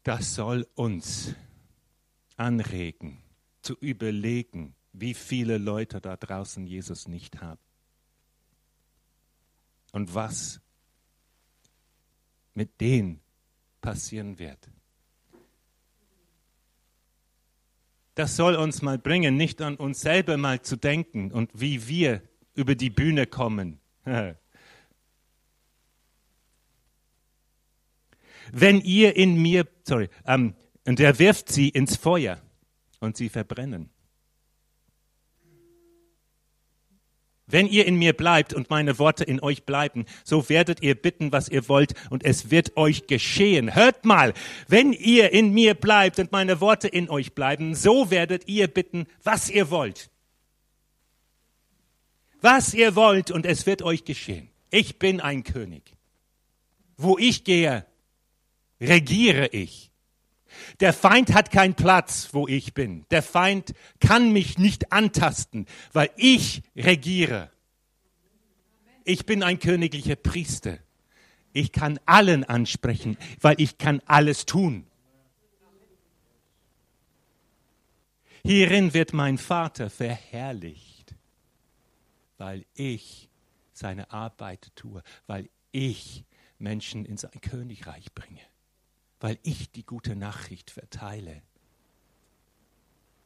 Das 0.03 0.35
soll 0.35 0.67
uns 0.75 1.33
anregen, 2.35 3.23
zu 3.61 3.75
überlegen, 3.79 4.75
wie 4.91 5.13
viele 5.13 5.57
Leute 5.57 6.01
da 6.01 6.17
draußen 6.17 6.67
Jesus 6.67 7.07
nicht 7.07 7.39
haben. 7.41 7.61
Und 9.93 10.13
was 10.13 10.59
mit 12.53 12.81
denen 12.81 13.21
passieren 13.79 14.37
wird. 14.37 14.69
Das 18.15 18.35
soll 18.35 18.55
uns 18.55 18.81
mal 18.81 18.97
bringen, 18.97 19.37
nicht 19.37 19.61
an 19.61 19.75
uns 19.75 20.01
selber 20.01 20.37
mal 20.37 20.61
zu 20.61 20.77
denken 20.77 21.31
und 21.31 21.51
wie 21.53 21.87
wir 21.87 22.21
über 22.53 22.75
die 22.75 22.89
Bühne 22.89 23.27
kommen. 23.27 23.79
Wenn 28.51 28.81
ihr 28.81 29.15
in 29.15 29.41
mir, 29.41 29.67
sorry, 29.83 30.09
ähm, 30.25 30.55
und 30.85 30.99
er 30.99 31.17
wirft 31.19 31.51
sie 31.51 31.69
ins 31.69 31.95
Feuer 31.97 32.41
und 32.99 33.17
sie 33.17 33.29
verbrennen. 33.29 33.89
Wenn 37.47 37.67
ihr 37.67 37.85
in 37.85 37.95
mir 37.95 38.13
bleibt 38.13 38.53
und 38.53 38.71
meine 38.71 38.97
Worte 38.97 39.23
in 39.23 39.39
euch 39.39 39.65
bleiben, 39.65 40.05
so 40.23 40.49
werdet 40.49 40.81
ihr 40.81 40.95
bitten, 40.95 41.31
was 41.31 41.47
ihr 41.47 41.69
wollt, 41.69 41.93
und 42.09 42.23
es 42.25 42.49
wird 42.49 42.75
euch 42.75 43.05
geschehen. 43.05 43.75
Hört 43.75 44.03
mal, 44.03 44.33
wenn 44.67 44.93
ihr 44.93 45.31
in 45.31 45.53
mir 45.53 45.75
bleibt 45.75 46.17
und 46.17 46.31
meine 46.31 46.59
Worte 46.59 46.87
in 46.87 47.07
euch 47.09 47.35
bleiben, 47.35 47.75
so 47.75 48.09
werdet 48.09 48.47
ihr 48.47 48.67
bitten, 48.67 49.05
was 49.23 49.49
ihr 49.49 49.69
wollt. 49.69 50.09
Was 52.41 52.73
ihr 52.73 52.95
wollt, 52.95 53.29
und 53.29 53.45
es 53.45 53.67
wird 53.67 53.83
euch 53.83 54.05
geschehen. 54.05 54.49
Ich 54.71 54.97
bin 54.97 55.21
ein 55.21 55.43
König. 55.43 55.95
Wo 56.97 57.17
ich 57.17 57.43
gehe, 57.43 57.85
regiere 58.81 59.47
ich. 59.47 59.91
Der 60.79 60.93
Feind 60.93 61.33
hat 61.33 61.51
keinen 61.51 61.75
Platz, 61.75 62.29
wo 62.31 62.47
ich 62.47 62.73
bin. 62.73 63.05
Der 63.11 63.23
Feind 63.23 63.73
kann 63.99 64.31
mich 64.31 64.57
nicht 64.57 64.91
antasten, 64.91 65.65
weil 65.93 66.09
ich 66.17 66.63
regiere. 66.75 67.51
Ich 69.03 69.25
bin 69.25 69.43
ein 69.43 69.59
königlicher 69.59 70.15
Priester. 70.15 70.79
Ich 71.53 71.71
kann 71.71 71.99
allen 72.05 72.43
ansprechen, 72.43 73.17
weil 73.39 73.55
ich 73.59 73.77
kann 73.77 74.01
alles 74.05 74.45
tun. 74.45 74.85
Hierin 78.43 78.93
wird 78.93 79.13
mein 79.13 79.37
Vater 79.37 79.89
verherrlicht, 79.89 81.15
weil 82.37 82.65
ich 82.75 83.29
seine 83.73 84.11
Arbeit 84.11 84.71
tue, 84.75 85.01
weil 85.25 85.49
ich 85.71 86.25
Menschen 86.59 87.05
in 87.05 87.17
sein 87.17 87.41
Königreich 87.41 88.13
bringe, 88.13 88.41
weil 89.19 89.39
ich 89.43 89.71
die 89.71 89.85
gute 89.85 90.15
Nachricht 90.15 90.71
verteile. 90.71 91.41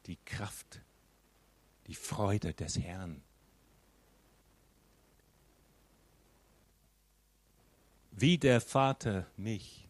Die 0.05 0.17
Kraft, 0.17 0.81
die 1.87 1.95
Freude 1.95 2.53
des 2.53 2.79
Herrn. 2.79 3.21
Wie 8.11 8.37
der 8.37 8.59
Vater 8.61 9.27
mich 9.37 9.87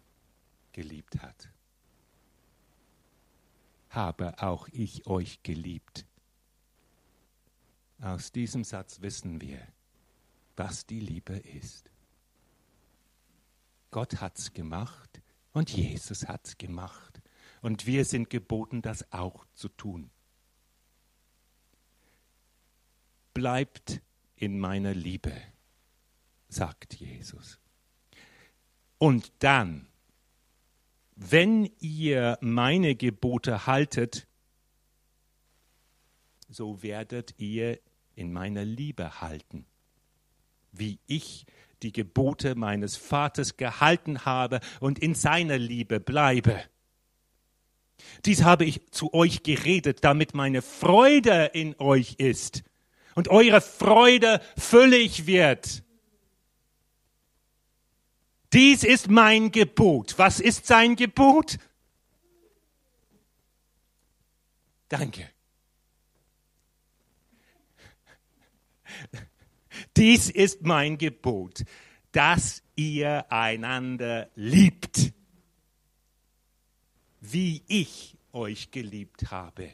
geliebt 0.71 1.21
hat, 1.21 1.49
habe 3.89 4.41
auch 4.41 4.67
ich 4.71 5.07
euch 5.07 5.41
geliebt. 5.41 6.05
Aus 8.01 8.31
diesem 8.31 8.63
Satz 8.63 9.01
wissen 9.01 9.41
wir, 9.41 9.59
was 10.55 10.85
die 10.85 10.99
Liebe 10.99 11.37
ist. 11.37 11.89
Gott 13.91 14.21
hat's 14.21 14.53
gemacht 14.53 15.21
und 15.53 15.69
Jesus 15.69 16.27
hat's 16.27 16.57
gemacht. 16.57 17.21
Und 17.61 17.85
wir 17.85 18.05
sind 18.05 18.29
geboten, 18.29 18.81
das 18.81 19.11
auch 19.11 19.45
zu 19.53 19.69
tun. 19.69 20.11
Bleibt 23.33 24.01
in 24.35 24.59
meiner 24.59 24.93
Liebe, 24.93 25.33
sagt 26.47 26.95
Jesus. 26.95 27.59
Und 28.97 29.31
dann, 29.39 29.87
wenn 31.15 31.65
ihr 31.79 32.37
meine 32.41 32.95
Gebote 32.95 33.65
haltet, 33.65 34.27
so 36.47 36.81
werdet 36.81 37.35
ihr 37.37 37.79
in 38.15 38.31
meiner 38.33 38.65
Liebe 38.65 39.21
halten, 39.21 39.65
wie 40.71 40.99
ich 41.07 41.45
die 41.83 41.91
Gebote 41.91 42.55
meines 42.55 42.97
Vaters 42.97 43.57
gehalten 43.57 44.25
habe 44.25 44.59
und 44.79 44.99
in 44.99 45.15
seiner 45.15 45.57
Liebe 45.57 45.99
bleibe. 45.99 46.63
Dies 48.25 48.43
habe 48.43 48.65
ich 48.65 48.91
zu 48.91 49.13
euch 49.13 49.43
geredet, 49.43 50.03
damit 50.03 50.33
meine 50.33 50.61
Freude 50.61 51.51
in 51.53 51.75
euch 51.79 52.15
ist 52.17 52.63
und 53.15 53.27
eure 53.29 53.61
Freude 53.61 54.41
füllig 54.57 55.25
wird. 55.25 55.83
Dies 58.53 58.83
ist 58.83 59.09
mein 59.09 59.51
Gebot. 59.51 60.17
Was 60.17 60.39
ist 60.39 60.65
sein 60.65 60.95
Gebot? 60.95 61.57
Danke. 64.87 65.29
Dies 69.97 70.29
ist 70.29 70.63
mein 70.63 70.97
Gebot, 70.97 71.63
dass 72.11 72.63
ihr 72.75 73.31
einander 73.31 74.29
liebt, 74.35 75.13
wie 77.21 77.63
ich 77.67 78.17
euch 78.31 78.71
geliebt 78.71 79.31
habe. 79.31 79.71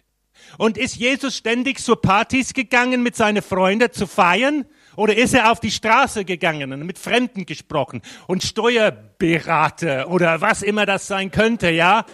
Und 0.57 0.77
ist 0.77 0.95
Jesus 0.95 1.37
ständig 1.37 1.79
zur 1.79 2.01
Partys 2.01 2.53
gegangen 2.53 3.03
mit 3.03 3.15
seinen 3.15 3.41
Freunden 3.41 3.91
zu 3.91 4.07
feiern? 4.07 4.65
Oder 4.95 5.15
ist 5.15 5.33
er 5.33 5.51
auf 5.51 5.59
die 5.59 5.71
Straße 5.71 6.25
gegangen 6.25 6.71
und 6.71 6.85
mit 6.85 6.97
Fremden 6.97 7.45
gesprochen 7.45 8.01
und 8.27 8.43
Steuerberater 8.43 10.09
oder 10.09 10.41
was 10.41 10.61
immer 10.61 10.85
das 10.85 11.07
sein 11.07 11.31
könnte, 11.31 11.69
ja? 11.69 12.05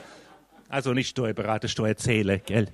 Also 0.67 0.93
nicht 0.93 1.09
Steuerberater, 1.09 1.67
Steuerzähler, 1.67 2.39
gell? 2.39 2.67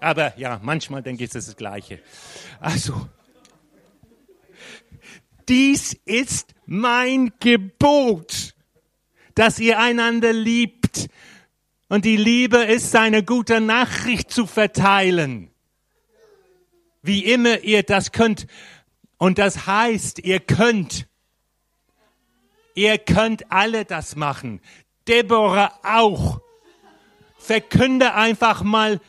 Aber 0.00 0.36
ja, 0.38 0.60
manchmal 0.62 1.02
denke 1.02 1.24
ich, 1.24 1.30
es 1.30 1.36
ist 1.36 1.48
das 1.48 1.56
Gleiche. 1.56 2.00
Also, 2.60 3.08
dies 5.48 5.94
ist 6.04 6.54
mein 6.66 7.32
Gebot, 7.40 8.54
dass 9.34 9.58
ihr 9.58 9.78
einander 9.78 10.32
liebt. 10.32 11.08
Und 11.88 12.04
die 12.04 12.16
Liebe 12.16 12.58
ist, 12.58 12.90
seine 12.90 13.24
gute 13.24 13.60
Nachricht 13.60 14.30
zu 14.30 14.46
verteilen. 14.46 15.50
Wie 17.02 17.24
immer 17.24 17.60
ihr 17.60 17.82
das 17.82 18.12
könnt. 18.12 18.46
Und 19.16 19.38
das 19.38 19.66
heißt, 19.66 20.18
ihr 20.18 20.40
könnt, 20.40 21.08
ihr 22.74 22.98
könnt 22.98 23.50
alle 23.50 23.84
das 23.84 24.16
machen. 24.16 24.60
Deborah 25.06 25.72
auch. 25.82 26.40
Verkünde 27.38 28.14
einfach 28.14 28.62
mal 28.62 29.00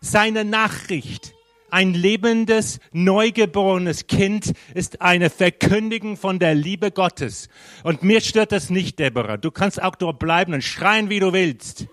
seine 0.00 0.44
Nachricht. 0.44 1.34
Ein 1.72 1.94
lebendes, 1.94 2.80
neugeborenes 2.92 4.06
Kind 4.06 4.52
ist 4.74 5.00
eine 5.00 5.30
Verkündigung 5.30 6.18
von 6.18 6.38
der 6.38 6.54
Liebe 6.54 6.90
Gottes. 6.90 7.48
Und 7.82 8.02
mir 8.02 8.20
stört 8.20 8.52
das 8.52 8.68
nicht, 8.68 8.98
Deborah. 8.98 9.38
Du 9.38 9.50
kannst 9.50 9.82
auch 9.82 9.96
dort 9.96 10.18
bleiben 10.18 10.52
und 10.52 10.62
schreien, 10.62 11.08
wie 11.08 11.18
du 11.18 11.32
willst. 11.32 11.86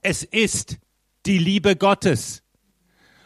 Es 0.00 0.22
ist 0.24 0.78
die 1.26 1.36
Liebe 1.36 1.76
Gottes. 1.76 2.42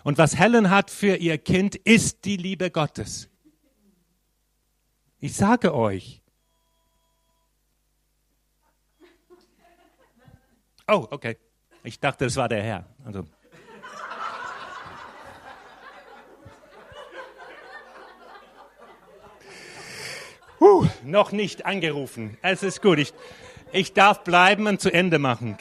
Und 0.02 0.18
was 0.18 0.36
Helen 0.36 0.68
hat 0.68 0.90
für 0.90 1.14
ihr 1.14 1.38
Kind, 1.38 1.76
ist 1.76 2.24
die 2.24 2.36
Liebe 2.36 2.72
Gottes. 2.72 3.30
Ich 5.20 5.34
sage 5.34 5.72
euch. 5.72 6.24
Oh, 10.88 11.06
okay. 11.12 11.36
Ich 11.86 12.00
dachte, 12.00 12.24
das 12.24 12.36
war 12.36 12.48
der 12.48 12.62
Herr. 12.62 12.86
Also. 13.04 13.24
Uh, 20.58 20.86
noch 21.02 21.30
nicht 21.30 21.66
angerufen. 21.66 22.38
Es 22.40 22.62
ist 22.62 22.80
gut. 22.80 22.98
Ich, 22.98 23.12
ich 23.70 23.92
darf 23.92 24.24
bleiben 24.24 24.66
und 24.66 24.80
zu 24.80 24.90
Ende 24.90 25.18
machen. 25.18 25.58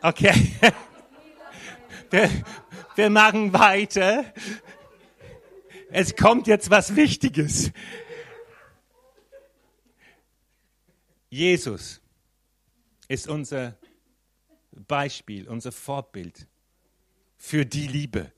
Okay. 0.00 0.52
Wir, 2.10 2.30
wir 2.94 3.10
machen 3.10 3.52
weiter. 3.52 4.24
Es 5.90 6.16
kommt 6.16 6.46
jetzt 6.46 6.70
was 6.70 6.96
Wichtiges. 6.96 7.70
Jesus 11.28 12.00
ist 13.08 13.28
unser 13.28 13.76
Beispiel, 14.72 15.48
unser 15.48 15.72
Vorbild 15.72 16.46
für 17.36 17.64
die 17.66 17.86
Liebe. 17.86 18.32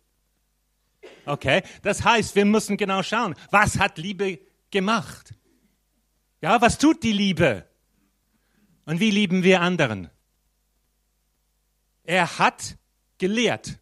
Okay, 1.25 1.63
das 1.83 2.05
heißt, 2.05 2.35
wir 2.35 2.45
müssen 2.45 2.77
genau 2.77 3.03
schauen, 3.03 3.35
was 3.51 3.79
hat 3.79 3.99
Liebe 3.99 4.41
gemacht? 4.71 5.35
Ja, 6.41 6.61
was 6.61 6.79
tut 6.79 7.03
die 7.03 7.13
Liebe? 7.13 7.67
Und 8.87 9.01
wie 9.01 9.11
lieben 9.11 9.43
wir 9.43 9.61
anderen? 9.61 10.11
Er 12.05 12.39
hat 12.39 12.77
gelehrt. 13.19 13.79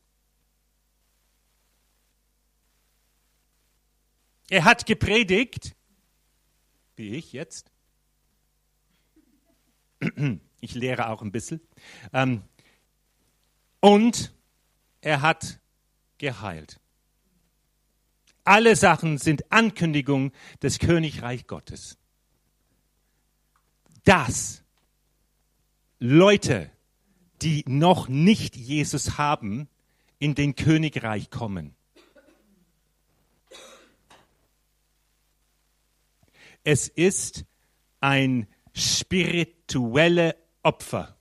Er 4.50 4.64
hat 4.64 4.86
gepredigt, 4.86 5.76
wie 6.96 7.14
ich 7.14 7.32
jetzt. 7.32 7.70
Ich 10.60 10.74
lehre 10.74 11.08
auch 11.08 11.22
ein 11.22 11.30
bisschen. 11.30 11.60
Ähm, 12.12 12.42
und 13.78 14.34
er 15.00 15.22
hat 15.22 15.60
geheilt. 16.18 16.80
Alle 18.42 18.74
Sachen 18.74 19.18
sind 19.18 19.52
Ankündigung 19.52 20.32
des 20.62 20.78
Königreich 20.78 21.46
Gottes. 21.46 21.96
Dass 24.04 24.64
Leute, 26.00 26.70
die 27.42 27.62
noch 27.68 28.08
nicht 28.08 28.56
Jesus 28.56 29.18
haben, 29.18 29.68
in 30.18 30.34
den 30.34 30.56
Königreich 30.56 31.30
kommen. 31.30 31.76
Es 36.64 36.88
ist 36.88 37.44
ein 38.00 38.48
spirituelle 38.78 40.36
Opfer, 40.62 41.16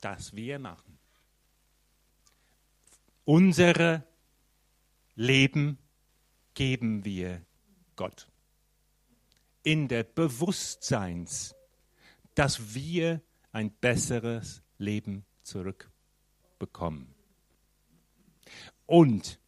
das 0.00 0.34
wir 0.34 0.58
machen. 0.58 0.98
Unsere 3.24 4.04
Leben 5.14 5.78
geben 6.54 7.04
wir 7.04 7.42
Gott. 7.94 8.28
In 9.62 9.86
der 9.86 10.02
Bewusstseins, 10.02 11.54
dass 12.34 12.74
wir 12.74 13.22
ein 13.52 13.70
besseres 13.70 14.62
Leben 14.78 15.24
zurückbekommen. 15.42 17.14
Und 18.86 19.38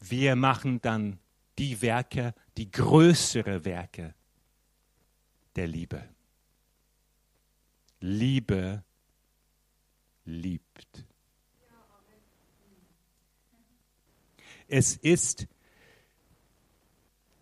wir 0.00 0.34
machen 0.34 0.80
dann 0.80 1.20
die 1.58 1.80
Werke, 1.80 2.34
die 2.56 2.70
größere 2.70 3.64
Werke 3.64 4.14
der 5.56 5.66
Liebe. 5.66 6.08
Liebe 8.00 8.82
liebt. 10.24 11.04
Es 14.68 14.96
ist 14.96 15.48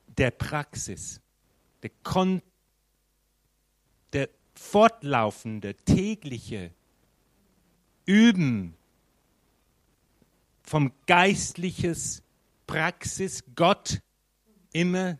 der 0.06 0.30
Praxis, 0.30 1.20
der, 1.82 1.90
Kon 2.02 2.42
der 4.12 4.30
fortlaufende, 4.54 5.74
tägliche 5.74 6.72
Üben 8.06 8.74
vom 10.62 10.92
geistliches 11.06 12.22
Praxis 12.66 13.44
Gott 13.54 14.00
immer 14.72 15.18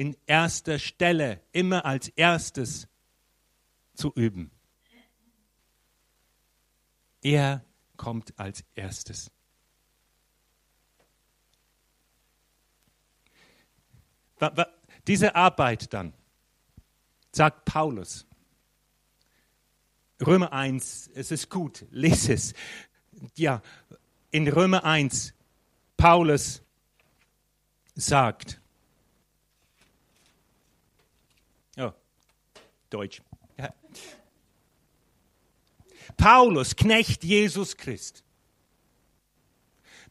in 0.00 0.16
erster 0.24 0.78
Stelle, 0.78 1.42
immer 1.52 1.84
als 1.84 2.08
erstes 2.08 2.88
zu 3.92 4.10
üben. 4.14 4.50
Er 7.20 7.62
kommt 7.98 8.32
als 8.38 8.64
erstes. 8.74 9.30
Diese 15.06 15.34
Arbeit 15.34 15.92
dann, 15.92 16.14
sagt 17.30 17.66
Paulus, 17.66 18.26
Römer 20.18 20.50
1, 20.50 21.10
es 21.12 21.30
ist 21.30 21.50
gut, 21.50 21.84
lese 21.90 22.32
es. 22.32 22.54
Ja, 23.36 23.60
in 24.30 24.48
Römer 24.48 24.82
1, 24.82 25.34
Paulus 25.98 26.62
sagt, 27.94 28.56
oh, 31.76 31.92
Deutsch. 32.90 33.22
Ja. 33.56 33.74
Paulus, 36.16 36.76
Knecht 36.76 37.24
Jesus 37.24 37.76
Christ, 37.76 38.24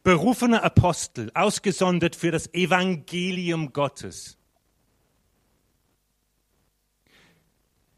berufener 0.02 0.62
Apostel, 0.62 1.30
ausgesondert 1.34 2.16
für 2.16 2.30
das 2.30 2.52
Evangelium 2.54 3.72
Gottes, 3.72 4.38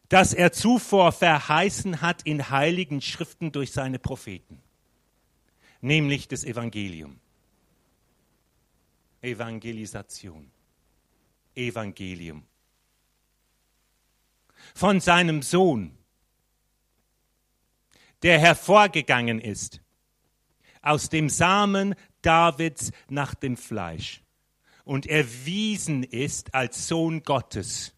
das 0.09 0.35
er 0.35 0.53
zuvor 0.53 1.13
verheißen 1.13 2.03
hat 2.03 2.23
in 2.25 2.51
heiligen 2.51 3.01
Schriften 3.01 3.51
durch 3.51 3.73
seine 3.73 3.99
Propheten, 3.99 4.61
nämlich 5.81 6.29
das 6.29 6.45
Evangelium. 6.45 7.19
Evangelisation. 9.23 10.51
Evangelium. 11.55 12.45
Von 14.75 15.01
seinem 15.01 15.43
Sohn, 15.43 15.97
der 18.23 18.39
hervorgegangen 18.39 19.41
ist 19.41 19.81
aus 20.81 21.09
dem 21.09 21.29
Samen 21.29 21.95
Davids 22.23 22.93
nach 23.09 23.35
dem 23.35 23.57
Fleisch 23.57 24.23
und 24.85 25.07
erwiesen 25.07 26.03
ist 26.03 26.55
als 26.55 26.89
Sohn 26.89 27.23
Gottes 27.23 27.95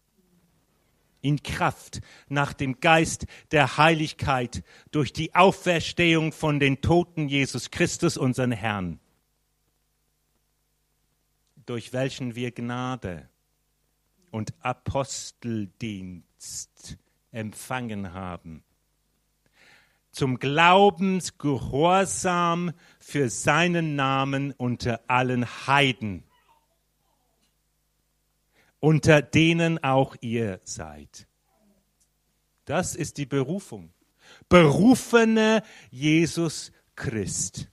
in 1.25 1.41
Kraft 1.41 2.01
nach 2.29 2.53
dem 2.53 2.79
Geist 2.79 3.25
der 3.51 3.77
Heiligkeit 3.77 4.63
durch 4.91 5.11
die 5.11 5.33
Auferstehung 5.33 6.31
von 6.31 6.59
den 6.59 6.81
Toten 6.81 7.27
Jesus 7.27 7.71
Christus, 7.71 8.15
unseren 8.15 8.51
Herrn, 8.51 8.99
durch 11.65 11.93
welchen 11.93 12.35
wir 12.35 12.51
Gnade 12.51 13.27
und 14.35 14.53
Aposteldienst 14.59 16.97
empfangen 17.31 18.13
haben 18.13 18.63
zum 20.11 20.37
Glaubensgehorsam 20.39 22.73
für 22.99 23.29
seinen 23.29 23.95
Namen 23.95 24.51
unter 24.51 24.99
allen 25.07 25.45
Heiden, 25.67 26.25
unter 28.81 29.21
denen 29.21 29.81
auch 29.81 30.17
ihr 30.19 30.59
seid. 30.65 31.29
Das 32.65 32.93
ist 32.95 33.17
die 33.17 33.25
Berufung. 33.25 33.93
Berufene 34.49 35.63
Jesus 35.91 36.73
Christ. 36.97 37.69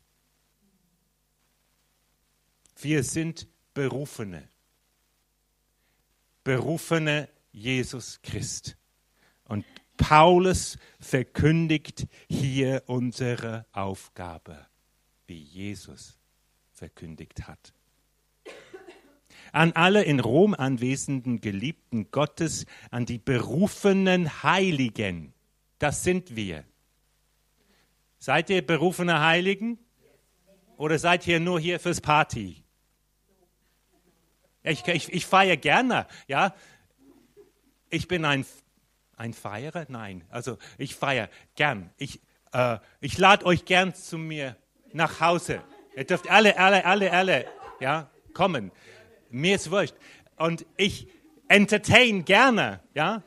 Wir 2.77 3.03
sind 3.03 3.49
Berufene. 3.75 4.52
Berufene 6.45 7.29
Jesus 7.53 8.21
Christ. 8.23 8.77
Und 9.45 9.65
Paulus 9.97 10.79
verkündigt 10.99 12.07
hier 12.29 12.83
unsere 12.87 13.67
Aufgabe, 13.73 14.67
wie 15.27 15.41
Jesus 15.41 16.19
verkündigt 16.73 17.47
hat. 17.47 17.73
An 19.53 19.73
alle 19.73 20.03
in 20.03 20.19
Rom 20.19 20.55
anwesenden 20.55 21.41
Geliebten 21.41 22.11
Gottes, 22.11 22.65
an 22.91 23.05
die 23.05 23.19
berufenen 23.19 24.43
Heiligen, 24.43 25.35
das 25.79 26.05
sind 26.05 26.37
wir. 26.37 26.65
Seid 28.19 28.51
ihr 28.51 28.65
berufene 28.65 29.21
Heiligen? 29.21 29.79
Oder 30.77 30.99
seid 30.99 31.27
ihr 31.27 31.41
nur 31.41 31.61
hier 31.61 31.81
fürs 31.81 32.01
Party? 32.01 32.62
Ich, 34.63 34.87
ich, 34.87 35.13
ich 35.13 35.27
feiere 35.27 35.57
gerne, 35.57 36.07
ja. 36.27 36.55
Ich 37.91 38.09
bin 38.09 38.25
ein 38.25 38.45
ein 39.23 39.35
Feierer? 39.35 39.87
Nein. 39.89 40.25
Also 40.31 40.59
ich 40.79 40.97
feiere 40.97 41.29
gern. 41.55 41.91
Ich, 41.97 42.21
äh, 42.53 42.79
ich 43.01 43.19
lade 43.19 43.47
euch 43.47 43.65
gern 43.65 43.95
zu 43.95 44.19
mir 44.19 44.57
nach 44.93 45.21
Hause. 45.21 45.63
Ihr 45.95 46.05
dürft 46.05 46.29
alle, 46.29 46.59
alle, 46.59 46.85
alle, 46.85 47.13
alle 47.13 47.47
ja, 47.79 48.11
kommen. 48.35 48.73
Mir 49.31 49.55
ist 49.55 49.71
wurscht. 49.71 49.95
Und 50.37 50.67
ich 50.77 51.09
entertain 51.47 52.25
gerne. 52.25 52.81
Ja? 52.95 53.23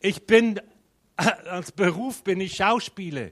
Ich 0.00 0.26
bin, 0.26 0.58
als 1.16 1.72
Beruf 1.72 2.24
bin 2.24 2.40
ich 2.40 2.56
Schauspieler. 2.56 3.30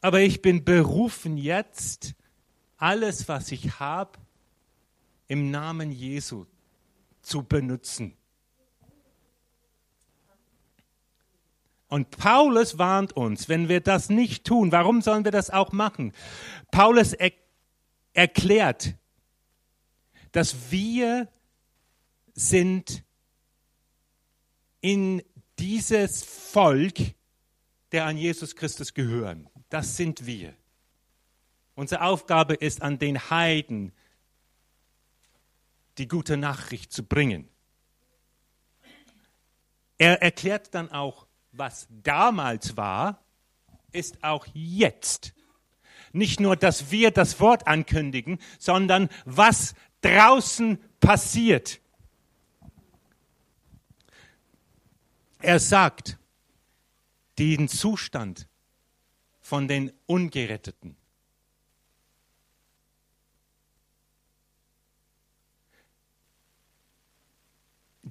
Aber 0.00 0.20
ich 0.20 0.40
bin 0.40 0.64
berufen 0.64 1.36
jetzt, 1.36 2.14
alles, 2.78 3.28
was 3.28 3.52
ich 3.52 3.78
habe, 3.78 4.18
im 5.26 5.50
Namen 5.50 5.92
Jesu 5.92 6.46
zu 7.20 7.42
benutzen. 7.42 8.16
Und 11.88 12.10
Paulus 12.10 12.78
warnt 12.78 13.12
uns, 13.12 13.48
wenn 13.48 13.68
wir 13.68 13.80
das 13.80 14.10
nicht 14.10 14.44
tun, 14.44 14.72
warum 14.72 15.00
sollen 15.00 15.24
wir 15.24 15.32
das 15.32 15.50
auch 15.50 15.72
machen? 15.72 16.12
Paulus 16.70 17.14
er 17.14 17.32
erklärt, 18.12 18.94
dass 20.32 20.70
wir 20.70 21.28
sind 22.34 23.04
in 24.80 25.22
dieses 25.58 26.24
Volk, 26.24 27.14
der 27.92 28.04
an 28.04 28.16
Jesus 28.16 28.54
Christus 28.54 28.92
gehören. 28.92 29.48
Das 29.70 29.96
sind 29.96 30.26
wir. 30.26 30.54
Unsere 31.78 32.02
Aufgabe 32.02 32.54
ist, 32.54 32.82
an 32.82 32.98
den 32.98 33.30
Heiden 33.30 33.92
die 35.96 36.08
gute 36.08 36.36
Nachricht 36.36 36.92
zu 36.92 37.04
bringen. 37.04 37.48
Er 39.96 40.20
erklärt 40.20 40.74
dann 40.74 40.90
auch, 40.90 41.28
was 41.52 41.86
damals 41.88 42.76
war, 42.76 43.22
ist 43.92 44.24
auch 44.24 44.44
jetzt. 44.54 45.34
Nicht 46.10 46.40
nur, 46.40 46.56
dass 46.56 46.90
wir 46.90 47.12
das 47.12 47.38
Wort 47.38 47.68
ankündigen, 47.68 48.40
sondern 48.58 49.08
was 49.24 49.76
draußen 50.00 50.82
passiert. 50.98 51.80
Er 55.38 55.60
sagt, 55.60 56.18
den 57.38 57.68
Zustand 57.68 58.48
von 59.38 59.68
den 59.68 59.92
Ungeretteten 60.06 60.96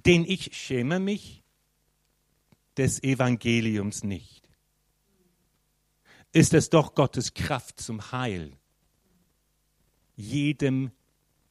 denn 0.08 0.24
ich 0.24 0.56
schäme 0.56 1.00
mich 1.00 1.44
des 2.78 3.02
Evangeliums 3.02 4.04
nicht. 4.04 4.48
ist 6.32 6.54
es 6.54 6.70
doch 6.70 6.94
Gottes 6.94 7.34
Kraft 7.34 7.78
zum 7.78 8.10
Heil. 8.10 8.56
Jedem 10.16 10.92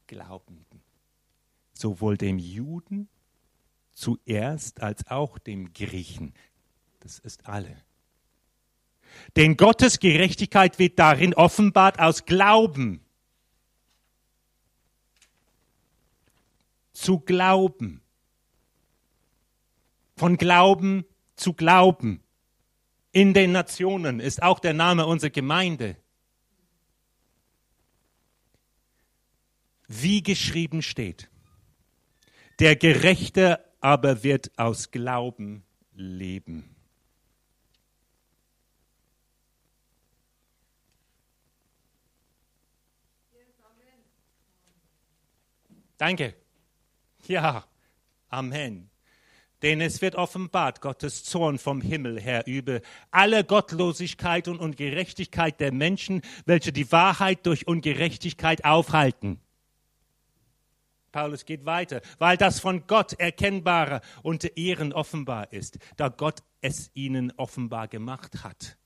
Glaubenden, 0.07 0.81
sowohl 1.73 2.17
dem 2.17 2.39
Juden 2.39 3.09
zuerst 3.91 4.81
als 4.81 5.05
auch 5.05 5.37
dem 5.37 5.71
Griechen. 5.73 6.33
Das 7.01 7.19
ist 7.19 7.45
alle. 7.45 7.83
Denn 9.35 9.55
Gottes 9.55 9.99
Gerechtigkeit 9.99 10.79
wird 10.79 10.97
darin 10.97 11.35
offenbart 11.35 11.99
aus 11.99 12.25
Glauben. 12.25 13.05
Zu 16.93 17.19
glauben. 17.19 18.01
Von 20.17 20.37
Glauben 20.37 21.05
zu 21.35 21.53
Glauben. 21.53 22.23
In 23.11 23.35
den 23.35 23.51
Nationen 23.51 24.19
ist 24.19 24.41
auch 24.41 24.59
der 24.59 24.73
Name 24.73 25.05
unserer 25.05 25.29
Gemeinde. 25.29 25.95
Wie 29.87 30.23
geschrieben 30.23 30.81
steht, 30.81 31.29
der 32.59 32.75
Gerechte 32.75 33.63
aber 33.79 34.23
wird 34.23 34.51
aus 34.57 34.89
Glauben 34.89 35.63
leben. 35.93 36.75
Danke. 45.97 46.35
Ja, 47.27 47.67
Amen. 48.29 48.86
Denn 49.63 49.81
es 49.81 50.01
wird 50.01 50.15
offenbart 50.15 50.81
Gottes 50.81 51.23
Zorn 51.23 51.57
vom 51.57 51.81
Himmel 51.81 52.19
her 52.19 52.45
über 52.45 52.81
alle 53.09 53.43
Gottlosigkeit 53.43 54.47
und 54.47 54.59
Ungerechtigkeit 54.59 55.59
der 55.59 55.71
Menschen, 55.71 56.21
welche 56.45 56.71
die 56.71 56.91
Wahrheit 56.91 57.45
durch 57.45 57.67
Ungerechtigkeit 57.67 58.65
aufhalten. 58.65 59.39
Paulus 61.11 61.45
geht 61.45 61.65
weiter, 61.65 62.01
weil 62.19 62.37
das 62.37 62.59
von 62.59 62.85
Gott 62.85 63.13
erkennbare 63.13 64.01
unter 64.21 64.55
ihren 64.55 64.93
offenbar 64.93 65.51
ist, 65.51 65.79
da 65.95 66.09
Gott 66.09 66.43
es 66.61 66.91
ihnen 66.93 67.33
offenbar 67.37 67.87
gemacht 67.87 68.43
hat. 68.43 68.77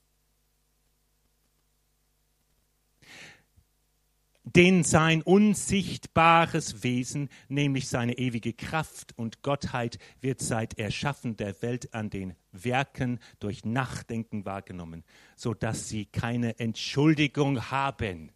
Denn 4.43 4.83
sein 4.83 5.21
unsichtbares 5.21 6.83
Wesen, 6.83 7.29
nämlich 7.47 7.87
seine 7.87 8.17
ewige 8.17 8.53
Kraft 8.53 9.13
und 9.17 9.43
Gottheit, 9.43 9.99
wird 10.19 10.41
seit 10.41 10.79
Erschaffen 10.79 11.37
der 11.37 11.61
Welt 11.61 11.93
an 11.93 12.09
den 12.09 12.35
Werken 12.51 13.19
durch 13.39 13.65
Nachdenken 13.65 14.45
wahrgenommen, 14.45 15.03
so 15.35 15.53
dass 15.53 15.89
sie 15.89 16.05
keine 16.05 16.59
Entschuldigung 16.59 17.69
haben. 17.69 18.31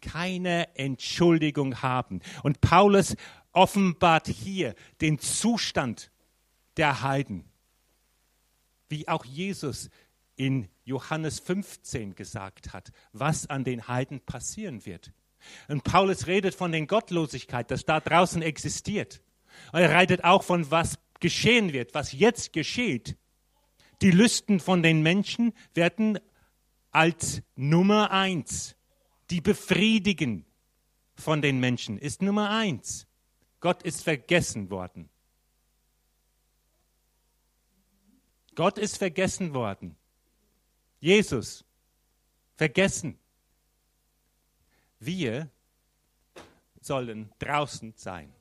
Keine 0.00 0.76
Entschuldigung 0.76 1.80
haben. 1.82 2.20
Und 2.42 2.60
Paulus 2.60 3.16
offenbart 3.52 4.26
hier 4.26 4.74
den 5.00 5.18
Zustand 5.18 6.10
der 6.76 7.02
Heiden, 7.02 7.44
wie 8.88 9.06
auch 9.08 9.24
Jesus 9.24 9.90
in 10.38 10.68
Johannes 10.84 11.40
15 11.40 12.14
gesagt 12.14 12.72
hat, 12.72 12.92
was 13.12 13.50
an 13.50 13.64
den 13.64 13.88
Heiden 13.88 14.20
passieren 14.20 14.86
wird. 14.86 15.12
Und 15.68 15.84
Paulus 15.84 16.26
redet 16.26 16.54
von 16.54 16.72
der 16.72 16.86
Gottlosigkeit, 16.86 17.70
das 17.70 17.84
da 17.84 18.00
draußen 18.00 18.40
existiert. 18.40 19.20
Und 19.72 19.80
er 19.80 19.98
redet 19.98 20.24
auch 20.24 20.42
von 20.42 20.70
was 20.70 20.98
geschehen 21.20 21.72
wird, 21.72 21.92
was 21.94 22.12
jetzt 22.12 22.52
geschieht. 22.52 23.16
Die 24.00 24.12
Lüsten 24.12 24.60
von 24.60 24.82
den 24.82 25.02
Menschen 25.02 25.52
werden 25.74 26.18
als 26.92 27.42
Nummer 27.56 28.12
eins. 28.12 28.76
Die 29.30 29.40
Befriedigen 29.40 30.46
von 31.16 31.42
den 31.42 31.58
Menschen 31.58 31.98
ist 31.98 32.22
Nummer 32.22 32.50
eins. 32.50 33.08
Gott 33.60 33.82
ist 33.82 34.04
vergessen 34.04 34.70
worden. 34.70 35.10
Gott 38.54 38.78
ist 38.78 38.98
vergessen 38.98 39.52
worden. 39.52 39.97
Jesus 41.00 41.64
vergessen. 42.56 43.18
Wir 44.98 45.48
sollen 46.80 47.30
draußen 47.38 47.94
sein. 47.96 48.32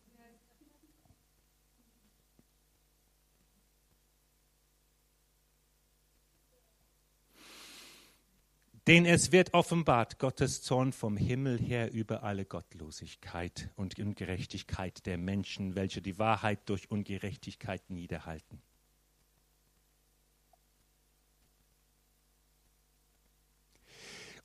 Denn 8.87 9.05
es 9.05 9.33
wird 9.33 9.53
offenbart 9.53 10.17
Gottes 10.17 10.61
Zorn 10.61 10.93
vom 10.93 11.17
Himmel 11.17 11.59
her 11.59 11.91
über 11.91 12.23
alle 12.23 12.45
Gottlosigkeit 12.45 13.69
und 13.75 13.99
Ungerechtigkeit 13.99 15.05
der 15.05 15.17
Menschen, 15.17 15.75
welche 15.75 16.01
die 16.01 16.17
Wahrheit 16.17 16.69
durch 16.69 16.89
Ungerechtigkeit 16.89 17.89
niederhalten. 17.89 18.61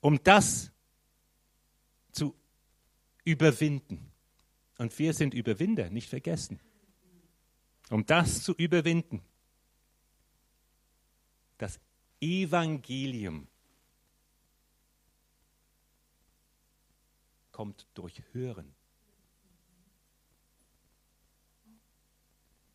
Um 0.03 0.21
das 0.21 0.69
zu 2.11 2.35
überwinden. 3.23 4.11
Und 4.77 4.99
wir 4.99 5.13
sind 5.13 5.33
Überwinder, 5.33 5.89
nicht 5.89 6.09
vergessen. 6.09 6.59
Um 7.89 8.05
das 8.05 8.43
zu 8.43 8.53
überwinden. 8.53 9.21
Das 11.57 11.79
Evangelium 12.19 13.47
kommt 17.53 17.87
durch 17.93 18.21
Hören. 18.33 18.75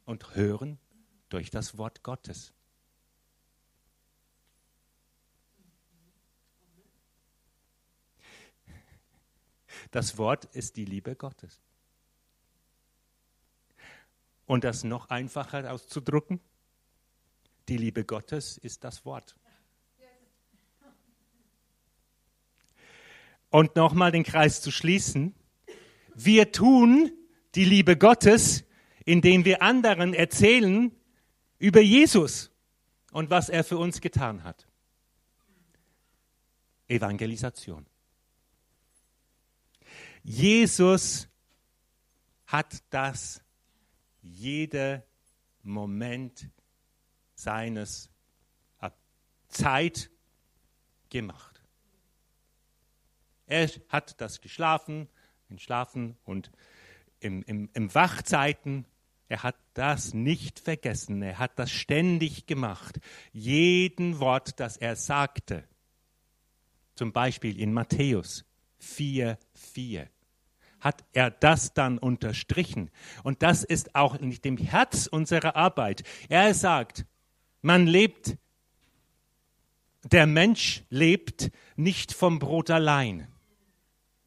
Und 0.06 0.34
Hören 0.34 0.78
durch 1.28 1.50
das 1.50 1.76
Wort 1.76 2.02
Gottes. 2.02 2.54
Das 9.90 10.18
Wort 10.18 10.44
ist 10.46 10.76
die 10.76 10.84
Liebe 10.84 11.16
Gottes. 11.16 11.60
Und 14.46 14.64
das 14.64 14.84
noch 14.84 15.10
einfacher 15.10 15.70
auszudrücken, 15.72 16.40
die 17.68 17.76
Liebe 17.76 18.04
Gottes 18.04 18.56
ist 18.56 18.84
das 18.84 19.04
Wort. 19.04 19.36
Und 23.50 23.76
nochmal 23.76 24.12
den 24.12 24.24
Kreis 24.24 24.60
zu 24.60 24.70
schließen, 24.70 25.34
wir 26.14 26.52
tun 26.52 27.12
die 27.54 27.64
Liebe 27.64 27.96
Gottes, 27.96 28.64
indem 29.04 29.44
wir 29.44 29.62
anderen 29.62 30.12
erzählen 30.12 30.92
über 31.58 31.80
Jesus 31.80 32.50
und 33.12 33.30
was 33.30 33.48
er 33.48 33.64
für 33.64 33.78
uns 33.78 34.00
getan 34.00 34.44
hat. 34.44 34.66
Evangelisation. 36.88 37.86
Jesus 40.30 41.26
hat 42.46 42.82
das 42.90 43.42
jeder 44.20 45.02
Moment 45.62 46.50
seines 47.34 48.10
Zeit 49.48 50.10
gemacht. 51.08 51.62
Er 53.46 53.70
hat 53.88 54.20
das 54.20 54.42
geschlafen, 54.42 55.08
in 55.48 55.58
Schlafen 55.58 56.18
und 56.24 56.50
im, 57.20 57.42
im, 57.44 57.70
im 57.72 57.94
Wachzeiten. 57.94 58.84
Er 59.30 59.42
hat 59.42 59.56
das 59.72 60.12
nicht 60.12 60.60
vergessen. 60.60 61.22
Er 61.22 61.38
hat 61.38 61.58
das 61.58 61.70
ständig 61.70 62.44
gemacht. 62.44 63.00
Jeden 63.32 64.20
Wort, 64.20 64.60
das 64.60 64.76
er 64.76 64.94
sagte. 64.94 65.66
Zum 66.96 67.14
Beispiel 67.14 67.58
in 67.58 67.72
Matthäus 67.72 68.44
4, 68.76 69.38
4 69.54 70.10
hat 70.80 71.04
er 71.12 71.30
das 71.30 71.74
dann 71.74 71.98
unterstrichen. 71.98 72.90
Und 73.24 73.42
das 73.42 73.64
ist 73.64 73.94
auch 73.94 74.18
nicht 74.20 74.44
dem 74.44 74.56
Herz 74.56 75.06
unserer 75.06 75.56
Arbeit. 75.56 76.04
Er 76.28 76.54
sagt, 76.54 77.04
man 77.62 77.86
lebt, 77.86 78.36
der 80.04 80.26
Mensch 80.26 80.84
lebt 80.90 81.50
nicht 81.76 82.12
vom 82.12 82.38
Brot 82.38 82.70
allein, 82.70 83.28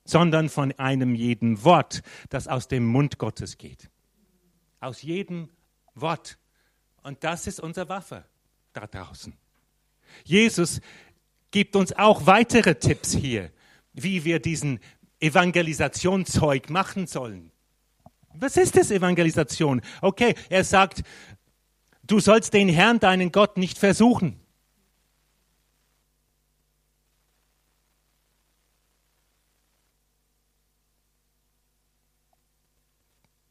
sondern 0.04 0.50
von 0.50 0.72
einem 0.74 1.16
jeden 1.16 1.64
Wort, 1.64 2.02
das 2.30 2.48
aus 2.48 2.68
dem 2.68 2.86
Mund 2.86 3.18
Gottes 3.18 3.58
geht. 3.58 3.90
Aus 4.80 5.02
jedem 5.02 5.50
Wort. 5.96 6.38
Und 7.04 7.24
das 7.24 7.48
ist 7.48 7.60
unsere 7.60 7.90
Waffe 7.90 8.26
da 8.74 8.88
draußen. 8.88 9.34
Jesus 10.24 10.82
gibt 11.52 11.76
uns 11.76 11.94
auch 11.94 12.26
weitere 12.26 12.76
Tipps 12.76 13.14
hier, 13.14 13.52
wie 13.94 14.26
wir 14.26 14.40
diesen 14.40 14.80
Evangelisationszeug 15.22 16.70
machen 16.70 17.08
sollen. 17.08 17.52
Was 18.34 18.58
ist 18.58 18.78
das 18.78 18.92
Evangelisation? 18.92 19.82
Okay, 20.02 20.36
er 20.50 20.64
sagt, 20.64 21.04
du 22.04 22.20
sollst 22.20 22.54
den 22.54 22.70
Herrn, 22.70 23.00
deinen 23.00 23.32
Gott, 23.32 23.58
nicht 23.58 23.78
versuchen. 23.78 24.40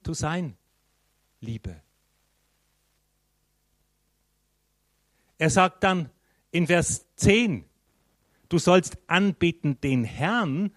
Du 0.03 0.14
sein, 0.14 0.57
Liebe. 1.41 1.81
Er 5.39 5.51
sagt 5.51 5.85
dann 5.85 6.11
in 6.51 6.66
Vers 6.66 7.07
10, 7.16 7.64
du 8.49 8.59
sollst 8.59 8.99
anbeten 9.07 9.81
den 9.81 10.05
Herrn, 10.05 10.75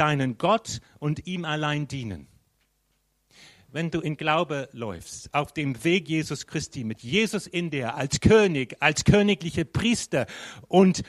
deinen 0.00 0.38
Gott 0.38 0.80
und 0.98 1.26
ihm 1.26 1.44
allein 1.44 1.86
dienen. 1.86 2.26
Wenn 3.68 3.90
du 3.90 4.00
in 4.00 4.16
Glaube 4.16 4.68
läufst, 4.72 5.32
auf 5.32 5.52
dem 5.52 5.84
Weg 5.84 6.08
Jesus 6.08 6.46
Christi, 6.46 6.82
mit 6.82 7.02
Jesus 7.02 7.46
in 7.46 7.70
dir, 7.70 7.94
als 7.94 8.20
König, 8.20 8.76
als 8.80 9.04
königliche 9.04 9.64
Priester 9.64 10.26
und 10.66 11.02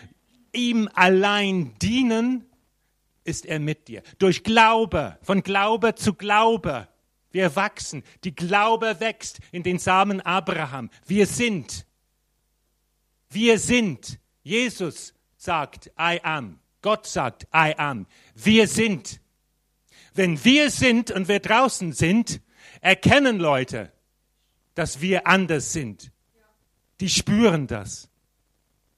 ihm 0.54 0.90
allein 0.94 1.74
dienen, 1.82 2.46
ist 3.24 3.46
er 3.46 3.60
mit 3.60 3.88
dir. 3.88 4.04
Durch 4.20 4.44
Glaube, 4.44 5.18
von 5.22 5.42
Glaube 5.42 5.96
zu 5.96 6.14
Glaube. 6.14 6.88
Wir 7.32 7.56
wachsen. 7.56 8.04
Die 8.26 8.36
Glaube 8.36 9.00
wächst 9.00 9.40
in 9.52 9.64
den 9.64 9.80
Samen 9.80 10.20
Abraham. 10.22 10.90
Wir 11.06 11.26
sind. 11.26 11.86
Wir 13.30 13.58
sind. 13.58 14.20
Jesus 14.44 15.14
sagt, 15.38 15.88
I 15.98 16.20
am. 16.24 16.60
Gott 16.82 17.08
sagt, 17.08 17.44
I 17.54 17.74
am. 17.78 18.08
Wir 18.36 18.68
sind. 18.68 19.22
Wenn 20.14 20.44
wir 20.44 20.70
sind 20.70 21.12
und 21.12 21.28
wir 21.28 21.40
draußen 21.40 21.94
sind, 21.94 22.42
erkennen 22.82 23.40
Leute, 23.40 23.92
dass 24.76 25.02
wir 25.02 25.28
anders 25.28 25.74
sind. 25.74 26.12
Die 27.00 27.10
spüren 27.10 27.68
das. 27.68 28.10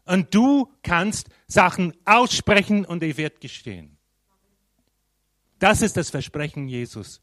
Und 0.05 0.34
du 0.34 0.71
kannst 0.84 1.29
Sachen 1.47 1.93
aussprechen 2.05 2.86
und 2.86 3.03
er 3.03 3.15
wird 3.17 3.39
gestehen. 3.41 3.97
Das 5.59 5.81
ist 5.81 5.95
das 5.95 6.09
Versprechen 6.09 6.67
Jesus. 6.67 7.21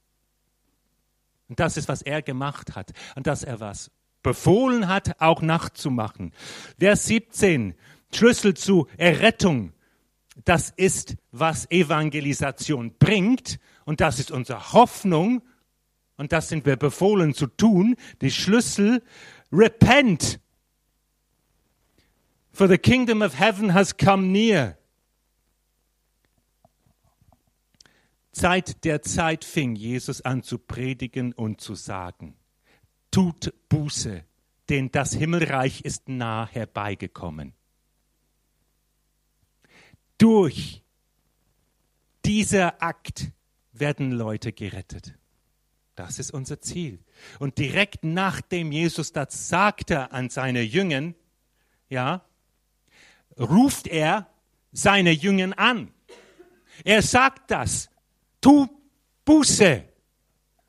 Und 1.48 1.60
das 1.60 1.76
ist, 1.76 1.88
was 1.88 2.00
er 2.00 2.22
gemacht 2.22 2.74
hat. 2.74 2.92
Und 3.16 3.26
dass 3.26 3.42
er 3.42 3.60
was 3.60 3.90
befohlen 4.22 4.88
hat, 4.88 5.20
auch 5.20 5.42
nachzumachen. 5.42 6.32
Vers 6.78 7.06
17, 7.06 7.74
Schlüssel 8.14 8.54
zu 8.54 8.86
Errettung. 8.96 9.72
Das 10.44 10.70
ist, 10.70 11.16
was 11.32 11.70
Evangelisation 11.70 12.94
bringt. 12.98 13.58
Und 13.84 14.00
das 14.00 14.18
ist 14.18 14.30
unsere 14.30 14.72
Hoffnung. 14.72 15.42
Und 16.16 16.32
das 16.32 16.48
sind 16.48 16.66
wir 16.66 16.76
befohlen 16.76 17.34
zu 17.34 17.46
tun. 17.46 17.96
Die 18.20 18.30
Schlüssel, 18.30 19.02
repent. 19.52 20.40
For 22.52 22.68
the 22.68 22.78
kingdom 22.78 23.22
of 23.22 23.38
heaven 23.38 23.74
has 23.74 23.96
come 23.96 24.26
near. 24.28 24.76
Seit 28.32 28.84
der 28.84 29.02
Zeit 29.02 29.44
fing 29.44 29.74
Jesus 29.74 30.22
an 30.22 30.42
zu 30.42 30.58
predigen 30.58 31.32
und 31.32 31.60
zu 31.60 31.74
sagen, 31.74 32.36
tut 33.10 33.52
Buße, 33.68 34.24
denn 34.68 34.90
das 34.90 35.12
Himmelreich 35.12 35.82
ist 35.84 36.08
nah 36.08 36.46
herbeigekommen. 36.46 37.54
Durch 40.20 40.82
dieser 42.26 42.82
Akt 42.82 43.32
werden 43.72 44.12
Leute 44.12 44.52
gerettet. 44.52 45.14
Das 45.94 46.18
ist 46.18 46.30
unser 46.30 46.60
Ziel. 46.60 46.98
Und 47.38 47.56
direkt 47.56 48.04
nachdem 48.04 48.70
Jesus 48.70 49.12
das 49.12 49.48
sagte 49.48 50.12
an 50.12 50.28
seine 50.28 50.60
Jünger, 50.60 51.14
ja, 51.88 52.22
ruft 53.38 53.86
er 53.86 54.28
seine 54.72 55.10
Jünger 55.10 55.58
an. 55.58 55.90
Er 56.84 57.00
sagt 57.00 57.50
das 57.50 57.88
tu 58.42 58.68
Buße. 59.24 59.84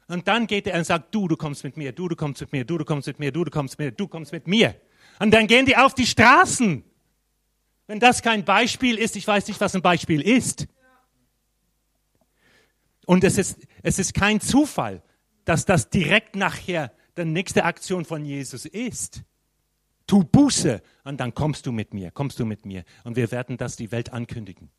Und 0.08 0.30
dann 0.30 0.48
geht 0.48 0.66
er 0.68 0.78
und 0.78 0.86
sagt, 0.86 1.14
du, 1.14 1.28
du 1.28 1.36
kommst 1.36 1.66
mit 1.66 1.76
mir, 1.76 1.92
du, 1.92 2.08
du 2.08 2.16
kommst 2.16 2.40
mit 2.40 2.54
mir, 2.54 2.64
du, 2.64 2.78
du 2.78 2.86
kommst 2.86 3.08
mit 3.08 3.20
mir, 3.20 3.34
du, 3.34 3.44
du 3.44 3.52
kommst 3.52 3.78
mit 3.78 3.86
mir, 3.86 3.92
du 3.92 4.08
kommst 4.08 4.32
mit 4.32 4.48
mir. 4.48 4.80
Und 5.20 5.32
dann 5.32 5.48
gehen 5.48 5.66
die 5.66 5.76
auf 5.76 5.94
die 5.94 6.08
Straßen. 6.08 6.86
Wenn 7.92 8.00
das 8.00 8.22
kein 8.22 8.46
Beispiel 8.46 8.98
ist, 8.98 9.18
ich 9.18 9.28
weiß 9.28 9.50
nicht, 9.50 9.60
was 9.60 9.76
ein 9.76 9.82
Beispiel 9.82 10.22
ist. 10.22 10.66
Und 13.06 13.26
es 13.26 13.38
ist, 13.38 13.68
es 13.84 14.00
ist 14.00 14.14
kein 14.14 14.40
Zufall, 14.40 15.04
dass 15.44 15.66
das 15.66 15.90
direkt 15.90 16.38
nachher 16.38 16.94
die 17.18 17.26
nächste 17.26 17.66
Aktion 17.66 18.06
von 18.06 18.24
Jesus 18.24 18.66
ist. 18.66 19.24
Tu 20.08 20.24
Buße 20.24 20.82
und 21.04 21.20
dann 21.20 21.34
kommst 21.34 21.66
du 21.66 21.74
mit 21.74 21.94
mir, 21.94 22.12
kommst 22.12 22.40
du 22.40 22.46
mit 22.46 22.66
mir. 22.66 22.86
Und 23.04 23.18
wir 23.18 23.30
werden 23.30 23.58
das 23.58 23.76
die 23.76 23.92
Welt 23.92 24.14
ankündigen. 24.14 24.72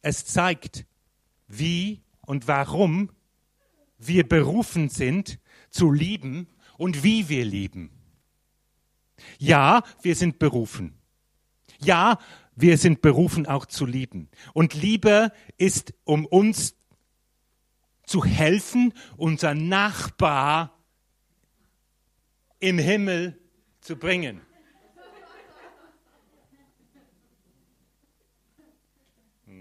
Es 0.00 0.24
zeigt, 0.24 0.86
wie 1.46 2.00
und 2.22 2.48
warum 2.48 3.10
wir 3.98 4.26
berufen 4.26 4.88
sind 4.88 5.40
zu 5.68 5.92
lieben 5.92 6.48
und 6.78 7.02
wie 7.02 7.28
wir 7.28 7.44
lieben. 7.44 7.97
Ja, 9.38 9.82
wir 10.02 10.14
sind 10.14 10.38
berufen. 10.38 10.98
Ja, 11.80 12.18
wir 12.54 12.76
sind 12.76 13.02
berufen 13.02 13.46
auch 13.46 13.66
zu 13.66 13.86
lieben. 13.86 14.30
Und 14.52 14.74
Liebe 14.74 15.32
ist, 15.56 15.94
um 16.04 16.26
uns 16.26 16.76
zu 18.04 18.24
helfen, 18.24 18.92
unser 19.16 19.54
Nachbar 19.54 20.76
im 22.58 22.78
Himmel 22.78 23.38
zu 23.80 23.96
bringen. 23.96 24.40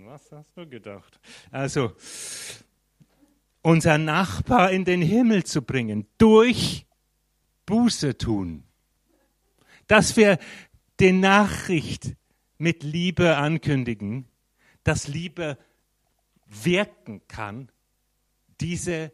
Was 0.05 0.31
hast 0.31 0.57
du 0.57 0.67
gedacht? 0.67 1.19
Also, 1.51 1.93
unser 3.61 3.97
Nachbar 3.97 4.71
in 4.71 4.85
den 4.85 5.01
Himmel 5.01 5.43
zu 5.43 5.61
bringen, 5.61 6.07
durch 6.17 6.87
Buße 7.65 8.17
tun. 8.17 8.66
Dass 9.87 10.17
wir 10.17 10.37
die 10.99 11.11
Nachricht 11.11 12.15
mit 12.57 12.83
Liebe 12.83 13.37
ankündigen, 13.37 14.27
dass 14.83 15.07
Liebe 15.07 15.57
wirken 16.47 17.21
kann, 17.27 17.69
diese 18.59 19.11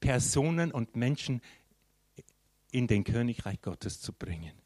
Personen 0.00 0.72
und 0.72 0.96
Menschen 0.96 1.40
in 2.70 2.86
den 2.86 3.04
Königreich 3.04 3.60
Gottes 3.60 4.00
zu 4.00 4.12
bringen. 4.12 4.60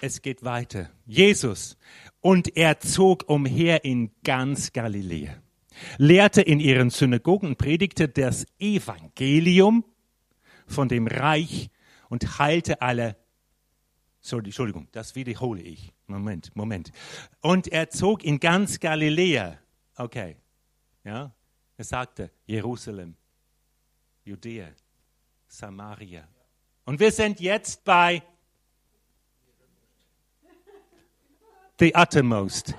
es 0.00 0.22
geht 0.22 0.44
weiter. 0.44 0.90
Jesus. 1.06 1.76
Und 2.20 2.56
er 2.56 2.80
zog 2.80 3.28
umher 3.28 3.84
in 3.84 4.10
ganz 4.24 4.72
Galiläa, 4.72 5.34
lehrte 5.98 6.42
in 6.42 6.60
ihren 6.60 6.90
Synagogen 6.90 7.56
predigte 7.56 8.08
das 8.08 8.46
Evangelium 8.58 9.84
von 10.66 10.88
dem 10.88 11.06
Reich 11.06 11.70
und 12.08 12.38
heilte 12.38 12.82
alle. 12.82 13.16
Sorry, 14.20 14.46
Entschuldigung, 14.46 14.88
das 14.92 15.14
wiederhole 15.14 15.62
ich. 15.62 15.92
Moment, 16.06 16.54
Moment. 16.56 16.92
Und 17.40 17.68
er 17.68 17.90
zog 17.90 18.24
in 18.24 18.40
ganz 18.40 18.80
Galiläa. 18.80 19.58
Okay. 19.96 20.36
Ja. 21.04 21.32
Er 21.76 21.84
sagte 21.84 22.30
Jerusalem, 22.46 23.16
Judäa, 24.24 24.68
Samaria. 25.46 26.26
Und 26.84 26.98
wir 26.98 27.12
sind 27.12 27.38
jetzt 27.40 27.84
bei 27.84 28.22
the 31.78 31.92
uttermost. 31.94 32.74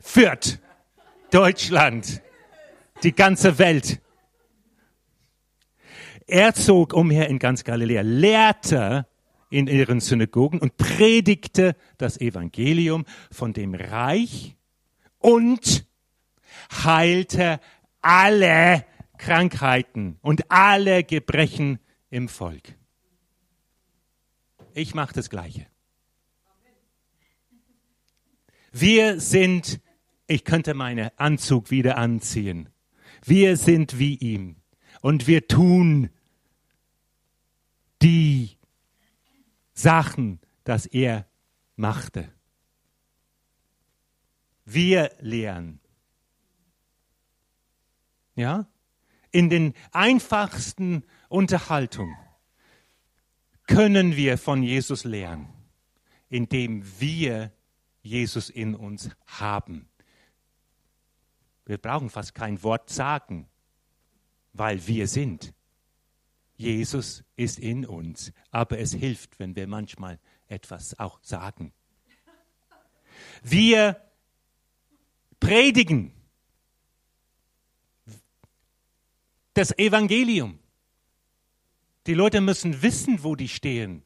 Fürth, 0.00 0.58
Deutschland, 1.30 2.20
die 3.02 3.14
ganze 3.14 3.58
Welt. 3.58 4.01
Er 6.32 6.54
zog 6.54 6.94
umher 6.94 7.28
in 7.28 7.38
ganz 7.38 7.62
Galiläa, 7.62 8.00
lehrte 8.00 9.06
in 9.50 9.66
ihren 9.66 10.00
Synagogen 10.00 10.60
und 10.60 10.78
predigte 10.78 11.76
das 11.98 12.18
Evangelium 12.18 13.04
von 13.30 13.52
dem 13.52 13.74
Reich 13.74 14.56
und 15.18 15.86
heilte 16.72 17.60
alle 18.00 18.86
Krankheiten 19.18 20.16
und 20.22 20.50
alle 20.50 21.04
Gebrechen 21.04 21.78
im 22.08 22.30
Volk. 22.30 22.78
Ich 24.72 24.94
mache 24.94 25.12
das 25.12 25.28
Gleiche. 25.28 25.66
Wir 28.72 29.20
sind, 29.20 29.82
ich 30.26 30.46
könnte 30.46 30.72
meinen 30.72 31.10
Anzug 31.18 31.70
wieder 31.70 31.98
anziehen. 31.98 32.70
Wir 33.22 33.58
sind 33.58 33.98
wie 33.98 34.14
ihm. 34.14 34.56
Und 35.02 35.26
wir 35.26 35.46
tun 35.46 36.08
die 38.02 38.58
Sachen, 39.72 40.40
dass 40.64 40.86
er 40.86 41.26
machte. 41.76 42.32
Wir 44.64 45.14
lehren. 45.20 45.80
Ja? 48.34 48.66
In 49.30 49.48
den 49.48 49.74
einfachsten 49.92 51.04
Unterhaltungen 51.28 52.16
können 53.66 54.16
wir 54.16 54.36
von 54.36 54.62
Jesus 54.62 55.04
lernen, 55.04 55.48
indem 56.28 56.84
wir 57.00 57.52
Jesus 58.02 58.50
in 58.50 58.74
uns 58.74 59.10
haben. 59.26 59.88
Wir 61.64 61.78
brauchen 61.78 62.10
fast 62.10 62.34
kein 62.34 62.62
Wort 62.62 62.90
sagen, 62.90 63.48
weil 64.52 64.86
wir 64.86 65.06
sind. 65.06 65.54
Jesus 66.56 67.24
ist 67.36 67.58
in 67.58 67.84
uns, 67.86 68.32
aber 68.50 68.78
es 68.78 68.92
hilft, 68.92 69.38
wenn 69.38 69.56
wir 69.56 69.66
manchmal 69.66 70.18
etwas 70.46 70.98
auch 70.98 71.18
sagen. 71.22 71.72
Wir 73.42 74.00
predigen 75.40 76.12
das 79.54 79.76
Evangelium. 79.78 80.58
Die 82.06 82.14
Leute 82.14 82.40
müssen 82.40 82.82
wissen, 82.82 83.22
wo 83.22 83.36
die 83.36 83.48
stehen. 83.48 84.02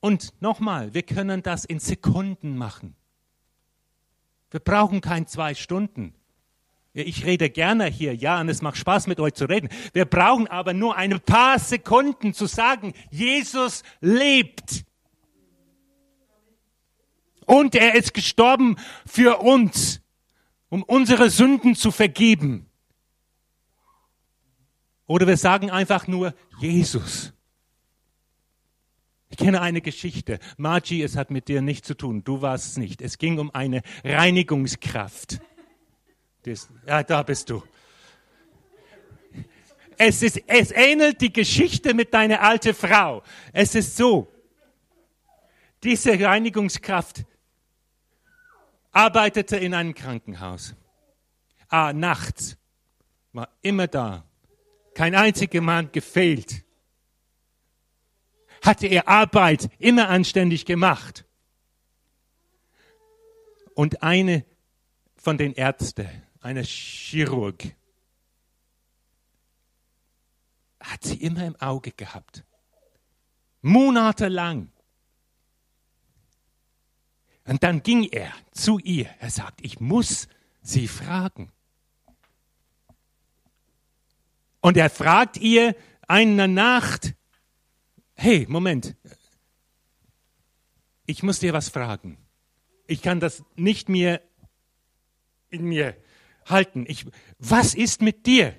Und 0.00 0.40
nochmal, 0.40 0.94
wir 0.94 1.02
können 1.02 1.42
das 1.42 1.64
in 1.64 1.80
Sekunden 1.80 2.56
machen. 2.56 2.94
Wir 4.50 4.60
brauchen 4.60 5.00
kein 5.00 5.26
zwei 5.26 5.54
Stunden. 5.54 6.14
Ich 6.94 7.24
rede 7.24 7.50
gerne 7.50 7.86
hier, 7.86 8.14
ja, 8.14 8.40
und 8.40 8.48
es 8.48 8.62
macht 8.62 8.76
Spaß 8.76 9.06
mit 9.06 9.20
euch 9.20 9.34
zu 9.34 9.44
reden. 9.44 9.68
Wir 9.92 10.04
brauchen 10.04 10.48
aber 10.48 10.72
nur 10.72 10.96
ein 10.96 11.20
paar 11.20 11.58
Sekunden 11.58 12.34
zu 12.34 12.46
sagen, 12.46 12.94
Jesus 13.10 13.82
lebt. 14.00 14.84
Und 17.46 17.74
er 17.74 17.94
ist 17.94 18.14
gestorben 18.14 18.76
für 19.06 19.38
uns, 19.38 20.00
um 20.68 20.82
unsere 20.82 21.30
Sünden 21.30 21.74
zu 21.74 21.90
vergeben. 21.90 22.68
Oder 25.06 25.26
wir 25.26 25.38
sagen 25.38 25.70
einfach 25.70 26.06
nur 26.06 26.34
Jesus. 26.60 27.32
Ich 29.30 29.38
kenne 29.38 29.60
eine 29.60 29.80
Geschichte. 29.80 30.38
Margie, 30.56 31.02
es 31.02 31.16
hat 31.16 31.30
mit 31.30 31.48
dir 31.48 31.62
nichts 31.62 31.86
zu 31.86 31.94
tun. 31.94 32.24
Du 32.24 32.42
warst 32.42 32.66
es 32.66 32.76
nicht. 32.76 33.00
Es 33.02 33.18
ging 33.18 33.38
um 33.38 33.54
eine 33.54 33.82
Reinigungskraft. 34.04 35.40
Ja, 36.86 37.02
da 37.02 37.22
bist 37.22 37.50
du. 37.50 37.62
Es, 39.96 40.22
ist, 40.22 40.42
es 40.46 40.70
ähnelt 40.70 41.20
die 41.20 41.32
Geschichte 41.32 41.92
mit 41.92 42.14
deiner 42.14 42.40
alten 42.40 42.74
Frau. 42.74 43.22
Es 43.52 43.74
ist 43.74 43.96
so. 43.96 44.32
Diese 45.82 46.18
Reinigungskraft 46.18 47.24
arbeitete 48.92 49.56
in 49.56 49.74
einem 49.74 49.94
Krankenhaus. 49.94 50.74
Ah, 51.68 51.92
nachts 51.92 52.56
war 53.32 53.48
immer 53.60 53.86
da. 53.86 54.24
Kein 54.94 55.14
einziger 55.14 55.60
Mann 55.60 55.92
gefehlt 55.92 56.64
hatte 58.62 58.86
er 58.86 59.08
Arbeit 59.08 59.70
immer 59.78 60.08
anständig 60.08 60.64
gemacht. 60.64 61.24
Und 63.74 64.02
eine 64.02 64.44
von 65.16 65.38
den 65.38 65.52
Ärzten, 65.54 66.08
eine 66.40 66.62
Chirurg, 66.62 67.74
hat 70.80 71.04
sie 71.04 71.16
immer 71.16 71.44
im 71.44 71.56
Auge 71.56 71.92
gehabt. 71.92 72.44
Monatelang. 73.60 74.70
Und 77.44 77.62
dann 77.62 77.82
ging 77.82 78.04
er 78.04 78.32
zu 78.52 78.78
ihr. 78.78 79.08
Er 79.20 79.30
sagt, 79.30 79.64
ich 79.64 79.80
muss 79.80 80.28
sie 80.62 80.86
fragen. 80.86 81.50
Und 84.60 84.76
er 84.76 84.90
fragt 84.90 85.36
ihr 85.38 85.74
eine 86.06 86.46
Nacht, 86.48 87.14
hey, 88.14 88.46
Moment, 88.48 88.96
ich 91.06 91.22
muss 91.22 91.38
dir 91.38 91.52
was 91.52 91.68
fragen. 91.68 92.18
Ich 92.86 93.02
kann 93.02 93.20
das 93.20 93.44
nicht 93.56 93.88
mehr 93.88 94.20
in 95.48 95.64
mir 95.64 95.96
halten. 96.50 96.84
Ich, 96.88 97.06
was 97.38 97.74
ist 97.74 98.02
mit 98.02 98.26
dir? 98.26 98.54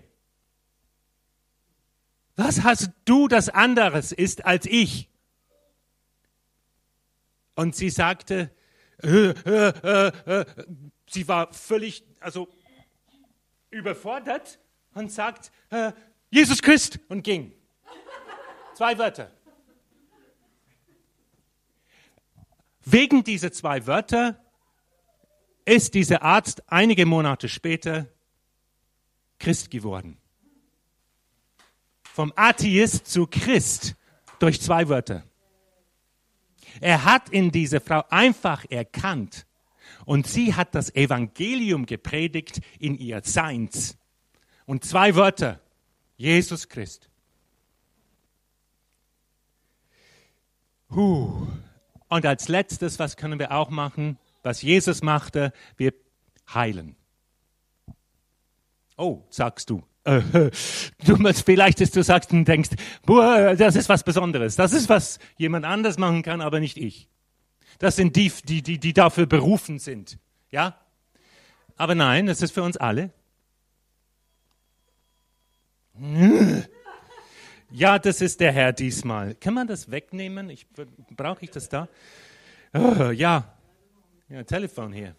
Was 2.35 2.63
hast 2.63 2.91
du, 3.05 3.27
das 3.27 3.49
anderes 3.49 4.11
ist 4.11 4.45
als 4.45 4.65
ich? 4.65 5.09
Und 7.55 7.75
sie 7.75 7.89
sagte, 7.89 8.51
äh, 9.03 9.29
äh, 9.29 9.73
äh, 9.83 10.11
äh 10.25 10.45
sie 11.09 11.27
war 11.27 11.51
völlig, 11.53 12.03
also 12.19 12.47
überfordert 13.71 14.59
und 14.93 15.11
sagt, 15.11 15.51
äh, 15.69 15.91
Jesus 16.29 16.61
Christ 16.61 16.99
und 17.09 17.23
ging. 17.23 17.53
Zwei 18.75 18.97
Wörter. 18.97 19.31
Wegen 22.85 23.23
dieser 23.23 23.51
zwei 23.51 23.85
Wörter 23.85 24.41
ist 25.69 25.93
dieser 25.93 26.23
Arzt 26.23 26.63
einige 26.67 27.05
Monate 27.05 27.49
später 27.49 28.07
Christ 29.39 29.71
geworden. 29.71 30.17
Vom 32.03 32.33
Atheist 32.35 33.07
zu 33.07 33.27
Christ 33.27 33.95
durch 34.39 34.61
zwei 34.61 34.89
Wörter. 34.89 35.23
Er 36.81 37.05
hat 37.05 37.29
in 37.29 37.51
diese 37.51 37.79
Frau 37.79 38.03
einfach 38.09 38.65
erkannt 38.69 39.45
und 40.05 40.27
sie 40.27 40.53
hat 40.53 40.75
das 40.75 40.93
Evangelium 40.95 41.85
gepredigt 41.85 42.61
in 42.79 42.97
ihr 42.97 43.21
Seins. 43.23 43.97
Und 44.65 44.85
zwei 44.85 45.15
Wörter, 45.15 45.59
Jesus 46.17 46.67
Christ. 46.67 47.09
Huh. 50.89 51.47
Und 52.07 52.25
als 52.25 52.47
letztes, 52.47 52.97
was 52.97 53.17
können 53.17 53.39
wir 53.39 53.51
auch 53.51 53.69
machen? 53.69 54.17
Was 54.49 54.63
Jesus 54.63 55.03
machte, 55.03 55.53
wir 55.77 55.93
heilen. 56.51 56.95
Oh, 58.97 59.21
sagst 59.29 59.69
du. 59.69 59.83
Äh, 60.05 60.21
du 61.05 61.33
vielleicht, 61.33 61.81
dass 61.81 61.91
du 61.91 62.01
sagst 62.01 62.31
und 62.31 62.45
denkst, 62.45 62.71
boah, 63.05 63.55
das 63.55 63.75
ist 63.75 63.89
was 63.89 64.01
Besonderes. 64.03 64.55
Das 64.55 64.73
ist 64.73 64.89
was 64.89 65.19
jemand 65.37 65.65
anders 65.65 65.99
machen 65.99 66.23
kann, 66.23 66.41
aber 66.41 66.59
nicht 66.59 66.77
ich. 66.77 67.09
Das 67.77 67.95
sind 67.95 68.15
die, 68.15 68.31
die, 68.43 68.63
die, 68.63 68.79
die 68.79 68.91
dafür 68.91 69.27
berufen 69.27 69.77
sind. 69.77 70.17
Ja? 70.49 70.79
Aber 71.77 71.93
nein, 71.93 72.25
das 72.25 72.41
ist 72.41 72.51
für 72.51 72.63
uns 72.63 72.75
alle. 72.75 73.11
Ja, 77.71 77.99
das 77.99 78.19
ist 78.19 78.39
der 78.39 78.51
Herr 78.51 78.73
diesmal. 78.73 79.35
Kann 79.35 79.53
man 79.53 79.67
das 79.67 79.91
wegnehmen? 79.91 80.51
Brauche 81.15 81.45
ich 81.45 81.51
das 81.51 81.69
da? 81.69 81.87
Oh, 82.73 83.11
ja. 84.29 84.35
Ja, 84.35 84.43
Telefon 84.43 84.93
hier. 84.93 85.15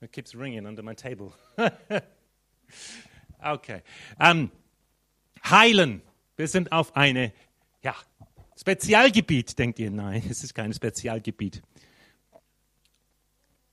It 0.00 0.12
keeps 0.12 0.34
ringing 0.34 0.66
under 0.66 0.82
my 0.82 0.94
table. 0.94 1.32
okay. 3.38 3.82
Um, 4.18 4.50
heilen. 5.44 6.02
Wir 6.36 6.48
sind 6.48 6.72
auf 6.72 6.96
eine, 6.96 7.32
ja, 7.82 7.94
Spezialgebiet, 8.58 9.58
denkt 9.58 9.78
ihr? 9.78 9.90
Nein, 9.90 10.24
es 10.28 10.42
ist 10.42 10.54
kein 10.54 10.72
Spezialgebiet. 10.72 11.62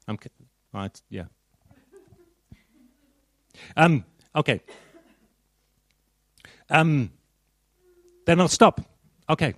Um, 0.06 0.20
ja. 1.10 1.30
Um, 3.76 4.04
okay. 4.34 4.62
Um, 6.70 7.12
Dennoch 8.28 8.52
stopp. 8.52 8.84
Okay. 9.26 9.56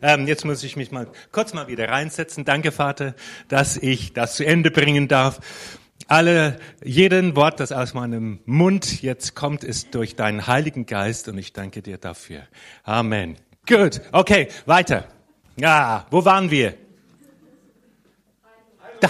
Ähm, 0.00 0.26
jetzt 0.28 0.44
muss 0.44 0.62
ich 0.62 0.76
mich 0.76 0.92
mal 0.92 1.08
kurz 1.32 1.54
mal 1.54 1.66
wieder 1.66 1.88
reinsetzen. 1.88 2.44
Danke, 2.44 2.70
Vater, 2.70 3.14
dass 3.48 3.76
ich 3.76 4.12
das 4.12 4.36
zu 4.36 4.46
Ende 4.46 4.70
bringen 4.70 5.08
darf. 5.08 5.40
Alle, 6.06 6.58
jeden 6.84 7.34
Wort, 7.34 7.58
das 7.58 7.72
aus 7.72 7.94
meinem 7.94 8.38
Mund 8.46 9.02
jetzt 9.02 9.34
kommt, 9.34 9.64
ist 9.64 9.94
durch 9.94 10.14
deinen 10.14 10.46
Heiligen 10.46 10.86
Geist 10.86 11.28
und 11.28 11.36
ich 11.36 11.52
danke 11.52 11.82
dir 11.82 11.98
dafür. 11.98 12.42
Amen. 12.84 13.36
Gut. 13.66 14.00
Okay, 14.12 14.48
weiter. 14.66 15.04
Ja, 15.56 16.06
wo 16.10 16.24
waren 16.24 16.50
wir? 16.50 16.74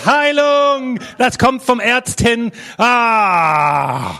Heilung, 0.04 1.00
das 1.18 1.38
kommt 1.38 1.62
vom 1.62 1.80
Ärztin. 1.80 2.52
Ah, 2.76 4.18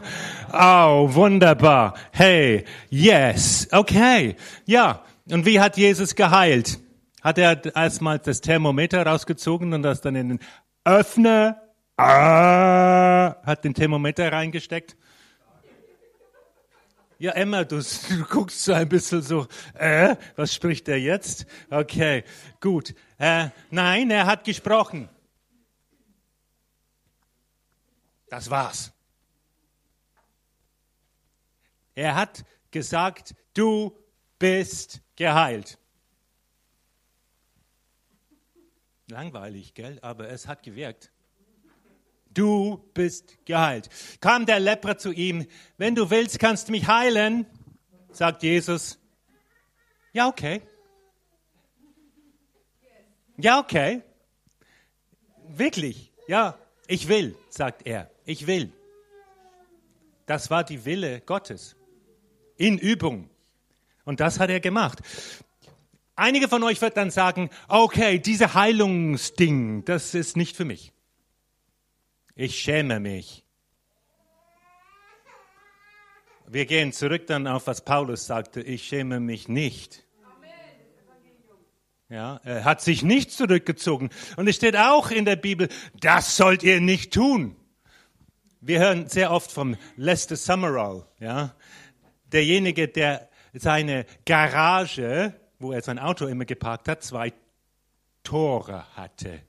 Oh, 0.53 1.09
wunderbar. 1.13 1.95
Hey, 2.11 2.65
yes. 2.89 3.69
Okay. 3.71 4.35
Ja. 4.65 5.03
Und 5.31 5.45
wie 5.45 5.61
hat 5.61 5.77
Jesus 5.77 6.15
geheilt? 6.15 6.81
Hat 7.21 7.37
er 7.37 7.77
erstmal 7.77 8.19
das 8.19 8.41
Thermometer 8.41 9.05
rausgezogen 9.05 9.75
und 9.75 9.83
das 9.83 10.01
dann 10.01 10.17
in 10.17 10.29
den 10.29 10.41
Öffner, 10.85 11.61
ah, 11.97 13.37
hat 13.45 13.65
den 13.65 13.75
Thermometer 13.75 14.33
reingesteckt? 14.33 14.97
Ja, 17.19 17.33
Emma, 17.33 17.65
du, 17.65 17.79
du, 17.79 18.25
guckst 18.31 18.63
so 18.63 18.73
ein 18.73 18.89
bisschen 18.89 19.23
so, 19.23 19.49
äh, 19.75 20.15
was 20.37 20.55
spricht 20.55 20.89
er 20.89 20.99
jetzt? 20.99 21.47
Okay, 21.69 22.23
gut. 22.61 22.95
Äh, 23.19 23.49
nein, 23.71 24.11
er 24.11 24.25
hat 24.25 24.45
gesprochen. 24.45 25.09
Das 28.31 28.49
war's. 28.49 28.93
Er 31.97 32.15
hat 32.15 32.45
gesagt, 32.71 33.35
du 33.55 33.93
bist 34.39 35.01
geheilt. 35.17 35.79
Langweilig, 39.09 39.75
gell? 39.75 39.99
Aber 40.03 40.29
es 40.29 40.47
hat 40.47 40.63
gewirkt. 40.63 41.11
Du 42.31 42.85
bist 42.95 43.39
geheilt. 43.47 43.89
Kam 44.21 44.47
der 44.47 44.61
Leprer 44.61 44.99
zu 44.99 45.13
ihm, 45.13 45.47
wenn 45.77 45.95
du 45.95 46.11
willst, 46.11 46.39
kannst 46.39 46.69
du 46.69 46.73
mich 46.73 46.87
heilen, 46.87 47.47
sagt 48.13 48.43
Jesus. 48.43 48.99
Ja, 50.13 50.29
okay. 50.29 50.63
Ja, 53.39 53.61
okay. 53.61 54.03
Wirklich, 55.49 56.13
ja, 56.27 56.59
ich 56.87 57.09
will, 57.09 57.37
sagt 57.49 57.87
er. 57.87 58.11
Ich 58.25 58.47
will. 58.47 58.73
Das 60.27 60.51
war 60.51 60.65
die 60.65 60.85
Wille 60.85 61.21
Gottes. 61.23 61.77
In 62.57 62.79
Übung. 62.79 63.31
Und 64.09 64.21
das 64.21 64.41
hat 64.41 64.49
er 64.49 64.59
gemacht. 64.59 65.01
Einige 66.17 66.49
von 66.49 66.63
euch 66.63 66.81
wird 66.81 66.97
dann 66.97 67.11
sagen, 67.11 67.51
okay, 67.69 68.19
diese 68.19 68.55
Heilungsding, 68.55 69.85
das 69.85 70.15
ist 70.15 70.35
nicht 70.35 70.57
für 70.57 70.65
mich. 70.65 70.95
Ich 72.35 72.59
schäme 72.59 73.01
mich. 73.01 73.45
Wir 76.47 76.65
gehen 76.65 76.95
zurück 76.95 77.27
dann 77.27 77.47
auf, 77.47 77.67
was 77.67 77.85
Paulus 77.85 78.25
sagte, 78.25 78.63
ich 78.63 78.85
schäme 78.85 79.21
mich 79.21 79.47
nicht. 79.47 80.07
Ja, 82.09 82.41
er 82.45 82.65
hat 82.65 82.81
sich 82.81 83.03
nicht 83.03 83.31
zurückgezogen. 83.31 84.09
Und 84.39 84.49
es 84.49 84.57
steht 84.57 84.79
auch 84.79 85.11
in 85.11 85.27
der 85.27 85.37
Bibel, 85.37 85.69
das 86.01 86.35
sollt 86.35 86.63
ihr 86.63 86.81
nicht 86.81 87.13
tun. 87.13 87.57
Wir 88.63 88.79
hören 88.79 89.07
sehr 89.07 89.33
oft 89.33 89.53
vom 89.53 89.77
Lester 89.97 90.37
Summerall, 90.37 91.07
ja, 91.21 91.55
derjenige, 92.33 92.89
der 92.89 93.29
seine 93.53 94.07
Garage, 94.25 95.35
wo 95.59 95.73
er 95.73 95.83
sein 95.83 95.99
Auto 95.99 96.27
immer 96.27 96.45
geparkt 96.45 96.87
hat, 96.89 97.03
zwei 97.03 97.33
Tore 98.23 98.85
hatte. 98.97 99.43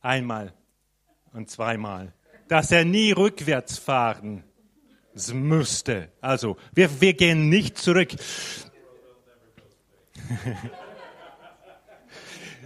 Einmal 0.00 0.52
und 1.32 1.50
zweimal. 1.50 2.12
Dass 2.48 2.70
er 2.70 2.84
nie 2.84 3.10
rückwärts 3.12 3.78
fahren 3.78 4.44
müsste. 5.32 6.12
Also, 6.20 6.58
wir, 6.72 7.00
wir 7.00 7.14
gehen 7.14 7.48
nicht 7.48 7.78
zurück. 7.78 8.14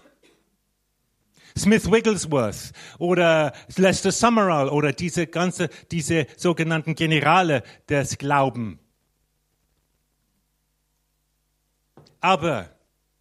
Smith 1.57 1.91
Wigglesworth 1.91 2.71
oder 2.97 3.53
Lester 3.75 4.11
Summerall 4.11 4.69
oder 4.69 4.93
diese 4.93 5.27
ganze, 5.27 5.69
diese 5.91 6.27
sogenannten 6.37 6.95
Generale 6.95 7.63
des 7.87 8.17
Glaubens 8.17 8.77
Aber 12.23 12.73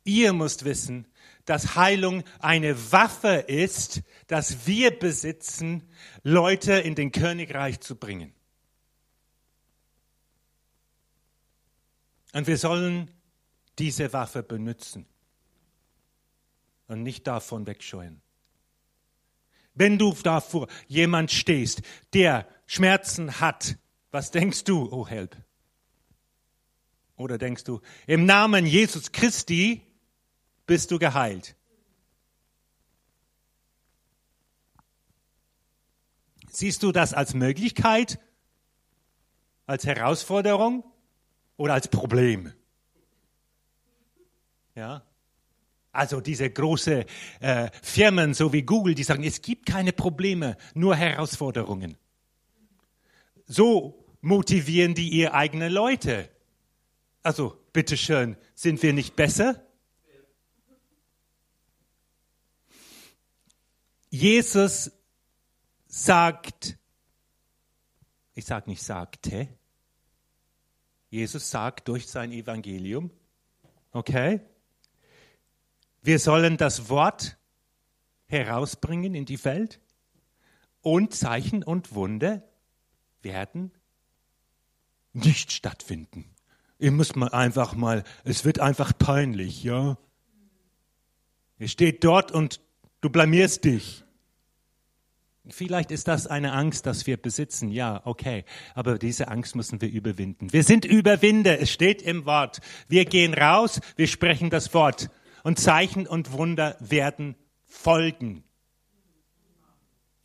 ihr 0.05 0.33
müsst 0.33 0.64
wissen, 0.64 1.09
dass 1.45 1.74
Heilung 1.74 2.22
eine 2.39 2.93
Waffe 2.93 3.35
ist, 3.49 4.03
dass 4.28 4.64
wir 4.68 4.97
besitzen, 4.97 5.91
Leute 6.22 6.74
in 6.74 6.95
den 6.95 7.11
Königreich 7.11 7.80
zu 7.80 7.97
bringen. 7.97 8.33
Und 12.33 12.47
wir 12.47 12.57
sollen 12.57 13.11
diese 13.80 14.12
Waffe 14.12 14.45
benutzen 14.45 15.05
und 16.87 17.03
nicht 17.03 17.26
davon 17.26 17.66
wegscheuen. 17.66 18.22
Wenn 19.75 19.99
du 19.99 20.12
davor 20.23 20.68
jemand 20.87 21.31
stehst, 21.31 21.83
der 22.12 22.47
Schmerzen 22.66 23.41
hat, 23.41 23.77
was 24.11 24.31
denkst 24.31 24.64
du, 24.64 24.91
oh 24.93 25.07
Help? 25.07 25.37
Oder 27.16 27.39
denkst 27.39 27.64
du, 27.64 27.81
im 28.07 28.27
Namen 28.27 28.66
Jesus 28.66 29.12
Christi 29.12 29.83
bist 30.66 30.91
du 30.91 30.99
geheilt? 30.99 31.57
Siehst 36.51 36.83
du 36.83 36.93
das 36.93 37.14
als 37.14 37.33
Möglichkeit, 37.33 38.18
als 39.66 39.87
Herausforderung 39.87 40.85
oder 41.57 41.75
als 41.75 41.89
Problem? 41.89 42.53
Ja? 44.75 45.03
Also 45.93 46.22
diese 46.22 46.49
großen 46.51 47.05
äh, 47.40 47.70
Firmen, 47.82 48.32
so 48.32 48.53
wie 48.53 48.62
Google, 48.62 48.95
die 48.95 49.05
sagen, 49.05 49.24
es 49.24 49.43
gibt 49.43 49.66
keine 49.66 49.93
Probleme, 49.93 50.57
nur 50.74 50.97
Herausforderungen. 50.97 51.99
So 53.47 54.03
motivieren 54.22 54.95
die 54.95 55.11
ihre 55.11 55.34
eigenen 55.34 55.70
Leute. 55.70 56.30
Also, 57.22 57.59
bitteschön, 57.72 58.36
sind 58.55 58.82
wir 58.82 58.95
nicht 58.95 59.14
besser? 59.14 59.66
Jesus 64.09 64.90
sagt, 65.86 66.78
ich 68.34 68.47
sage 68.47 68.70
nicht 68.70 68.82
sagte, 68.82 69.49
Jesus 71.11 71.51
sagt 71.51 71.88
durch 71.88 72.07
sein 72.07 72.32
Evangelium, 72.32 73.11
okay, 73.93 74.40
wir 76.03 76.18
sollen 76.18 76.57
das 76.57 76.88
Wort 76.88 77.38
herausbringen 78.26 79.14
in 79.14 79.24
die 79.24 79.42
Welt 79.44 79.80
und 80.80 81.14
Zeichen 81.14 81.62
und 81.62 81.94
Wunder 81.94 82.42
werden 83.22 83.72
nicht 85.12 85.53
stattfinden. 85.53 86.24
Ihr 86.78 86.90
müsst 86.90 87.14
mal 87.14 87.28
einfach 87.28 87.74
mal, 87.74 88.03
es 88.24 88.44
wird 88.44 88.59
einfach 88.59 88.92
peinlich, 88.98 89.62
ja? 89.62 89.96
Ihr 91.59 91.68
steht 91.68 92.03
dort 92.03 92.32
und 92.32 92.61
du 93.00 93.09
blamierst 93.09 93.64
dich. 93.64 94.03
Vielleicht 95.48 95.90
ist 95.90 96.09
das 96.09 96.26
eine 96.26 96.53
Angst, 96.53 96.86
dass 96.86 97.07
wir 97.07 97.16
besitzen, 97.16 97.70
ja, 97.70 98.00
okay, 98.05 98.44
aber 98.74 98.98
diese 98.98 99.28
Angst 99.28 99.55
müssen 99.55 99.80
wir 99.80 99.90
überwinden. 99.90 100.53
Wir 100.53 100.64
sind 100.64 100.84
Überwinder, 100.84 101.61
es 101.61 101.70
steht 101.70 102.00
im 102.03 102.26
Wort. 102.26 102.61
Wir 102.88 103.05
gehen 103.05 103.34
raus, 103.34 103.80
wir 103.96 104.07
sprechen 104.07 104.50
das 104.50 104.72
Wort 104.72 105.11
und 105.43 105.59
Zeichen 105.59 106.07
und 106.07 106.32
Wunder 106.32 106.76
werden 106.80 107.36
folgen. 107.64 108.45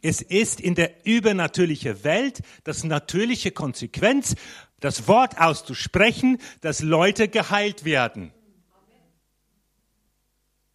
Es 0.01 0.22
ist 0.22 0.61
in 0.61 0.76
der 0.76 1.05
übernatürlichen 1.05 2.03
Welt 2.03 2.41
das 2.63 2.84
natürliche 2.84 3.51
Konsequenz 3.51 4.36
das 4.80 5.07
Wort 5.07 5.39
auszusprechen, 5.39 6.38
dass 6.61 6.82
Leute 6.82 7.28
geheilt 7.28 7.84
werden. 7.84 8.32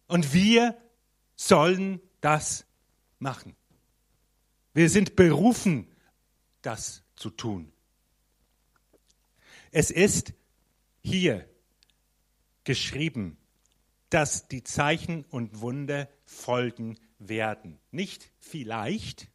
Und 0.07 0.33
wir 0.33 0.77
sollen 1.35 2.01
das 2.21 2.65
machen. 3.19 3.55
Wir 4.73 4.89
sind 4.89 5.15
berufen, 5.15 5.87
das 6.61 7.03
zu 7.15 7.29
tun. 7.29 7.71
Es 9.71 9.89
ist 9.89 10.33
hier 11.01 11.47
geschrieben, 12.63 13.37
dass 14.13 14.47
die 14.47 14.63
Zeichen 14.63 15.25
und 15.25 15.61
Wunder 15.61 16.07
folgen 16.25 16.99
werden. 17.17 17.79
Nicht 17.91 18.31
vielleicht. 18.37 19.27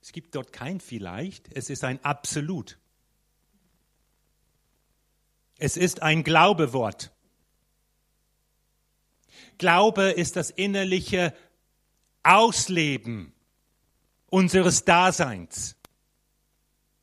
Es 0.00 0.12
gibt 0.12 0.34
dort 0.34 0.52
kein 0.52 0.80
vielleicht. 0.80 1.52
Es 1.56 1.68
ist 1.68 1.82
ein 1.84 2.02
Absolut. 2.04 2.78
Es 5.58 5.76
ist 5.76 6.02
ein 6.02 6.22
Glaubewort. 6.22 7.12
Glaube 9.58 10.10
ist 10.10 10.36
das 10.36 10.50
innerliche 10.50 11.34
Ausleben 12.22 13.32
unseres 14.30 14.84
Daseins 14.84 15.76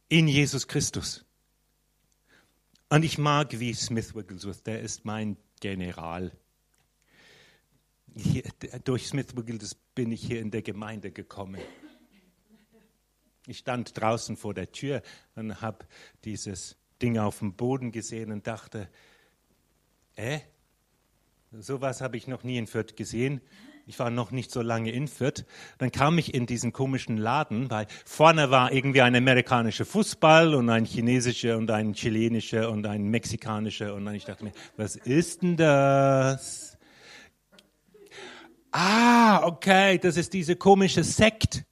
in 0.08 0.28
Jesus 0.28 0.68
Christus. 0.68 1.26
Und 2.90 3.04
ich 3.04 3.18
mag 3.18 3.60
wie 3.60 3.74
Smith 3.74 4.16
Wigglesworth, 4.16 4.66
der 4.66 4.82
ist 4.82 5.06
mein 5.06 5.38
General. 5.60 6.32
Hier, 8.16 8.44
durch 8.84 9.08
Smith 9.08 9.36
Wigglesworth 9.36 9.78
bin 9.96 10.12
ich 10.12 10.22
hier 10.22 10.42
in 10.42 10.52
der 10.52 10.62
Gemeinde 10.62 11.12
gekommen. 11.12 11.60
Ich 13.48 13.60
stand 13.60 14.00
draußen 14.00 14.38
vor 14.38 14.54
der 14.54 14.72
Tür 14.72 15.02
und 15.36 15.62
habe 15.62 15.86
dieses 16.24 16.78
Dinge 17.02 17.24
auf 17.24 17.40
dem 17.40 17.54
Boden 17.54 17.92
gesehen 17.92 18.32
und 18.32 18.46
dachte, 18.46 18.90
äh? 20.16 20.40
Sowas 21.52 22.02
habe 22.02 22.18
ich 22.18 22.28
noch 22.28 22.44
nie 22.44 22.58
in 22.58 22.68
Fürth 22.68 22.96
gesehen. 22.96 23.42
Ich 23.88 23.98
war 23.98 24.12
noch 24.12 24.30
nicht 24.30 24.52
so 24.52 24.62
lange 24.62 24.92
in 24.92 25.08
Fürth. 25.08 25.46
Dann 25.80 25.92
kam 25.92 26.20
ich 26.20 26.36
in 26.36 26.46
diesen 26.46 26.72
komischen 26.72 27.18
Laden, 27.18 27.72
weil 27.72 27.88
vorne 28.06 28.52
war 28.52 28.72
irgendwie 28.72 29.02
ein 29.02 29.16
amerikanischer 29.16 29.86
Fußball 29.86 30.54
und 30.54 30.70
ein 30.70 30.86
chinesischer 30.86 31.58
und 31.58 31.72
ein 31.72 31.94
chilenischer 31.94 32.70
und 32.70 32.86
ein 32.86 33.06
mexikanischer. 33.06 33.96
Und 33.96 34.06
dann 34.06 34.14
ich 34.14 34.26
dachte 34.26 34.44
mir, 34.44 34.52
was 34.78 34.96
ist 34.96 35.42
denn 35.42 35.58
das? 35.58 36.78
Ah, 38.72 39.42
okay, 39.46 39.98
das 39.98 40.16
ist 40.16 40.34
diese 40.34 40.56
komische 40.56 41.04
Sekt, 41.04 41.64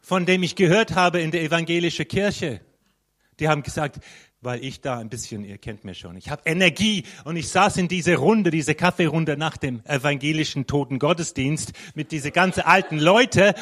von 0.00 0.26
dem 0.26 0.42
ich 0.44 0.54
gehört 0.54 0.94
habe 0.94 1.20
in 1.20 1.32
der 1.32 1.42
evangelischen 1.42 2.06
Kirche. 2.06 2.60
Die 3.40 3.48
haben 3.48 3.64
gesagt, 3.64 3.98
weil 4.40 4.64
ich 4.64 4.80
da 4.80 4.98
ein 4.98 5.08
bisschen, 5.08 5.44
ihr 5.44 5.58
kennt 5.58 5.84
mir 5.84 5.94
schon, 5.94 6.16
ich 6.16 6.30
habe 6.30 6.42
Energie 6.44 7.04
und 7.24 7.36
ich 7.36 7.48
saß 7.48 7.78
in 7.78 7.88
dieser 7.88 8.16
Runde, 8.16 8.52
diese 8.52 8.76
Kaffeerunde 8.76 9.36
nach 9.36 9.56
dem 9.56 9.82
evangelischen 9.86 10.68
Toten 10.68 11.00
Gottesdienst 11.00 11.72
mit 11.94 12.12
diese 12.12 12.30
ganzen 12.30 12.60
alten 12.60 12.98
Leute 12.98 13.56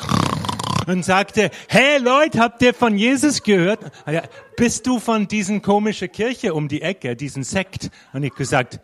und 0.87 1.05
sagte, 1.07 1.51
hey 1.69 1.99
Leute, 1.99 2.39
habt 2.39 2.61
ihr 2.61 2.75
von 2.75 2.99
Jesus 2.99 3.43
gehört? 3.43 3.81
Ja, 4.07 4.25
bist 4.59 4.87
du 4.87 5.01
von 5.01 5.27
diesen 5.27 5.63
komischen 5.63 6.13
Kirche 6.13 6.53
um 6.53 6.69
die 6.69 6.83
Ecke, 6.83 7.17
diesen 7.17 7.45
Sekt? 7.45 7.91
Und 8.13 8.25
ich 8.25 8.35
gesagt, 8.35 8.81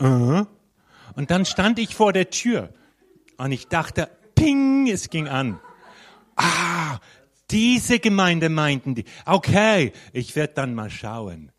uh 0.00 0.06
-huh. 0.06 0.46
Und 1.16 1.30
dann 1.30 1.44
stand 1.44 1.78
ich 1.78 1.94
vor 1.94 2.12
der 2.12 2.30
Tür 2.30 2.68
und 3.38 3.50
ich 3.50 3.68
dachte, 3.68 4.08
ping, 4.34 4.86
es 4.86 5.10
ging 5.10 5.28
an. 5.28 5.58
Ah, 6.36 6.98
diese 7.50 7.98
Gemeinde 7.98 8.48
meinten 8.48 8.94
die, 8.94 9.04
okay, 9.24 9.92
ich 10.12 10.36
werde 10.36 10.54
dann 10.54 10.74
mal 10.74 10.90
schauen. 10.90 11.50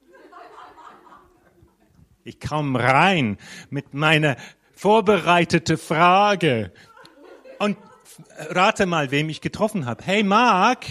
Ich 2.23 2.39
kam 2.39 2.75
rein 2.75 3.37
mit 3.69 3.93
meiner 3.93 4.37
vorbereiteten 4.75 5.77
Frage 5.77 6.71
und 7.57 7.77
rate 8.49 8.85
mal, 8.85 9.11
wem 9.11 9.29
ich 9.29 9.41
getroffen 9.41 9.85
habe. 9.85 10.03
Hey 10.05 10.23
Mark, 10.23 10.85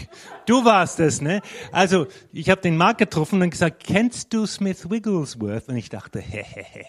du 0.47 0.65
warst 0.65 0.99
es, 0.99 1.21
ne? 1.21 1.43
Also 1.73 2.07
ich 2.33 2.51
habe 2.51 2.63
den 2.63 2.77
Mark 2.77 2.99
getroffen 2.99 3.43
und 3.43 3.51
gesagt, 3.51 3.85
kennst 3.85 4.33
du 4.33 4.47
Smith 4.47 4.91
Wigglesworth? 4.91 5.69
Und 5.69 5.77
ich 5.77 5.89
dachte, 5.89 6.21
hehehe. 6.21 6.87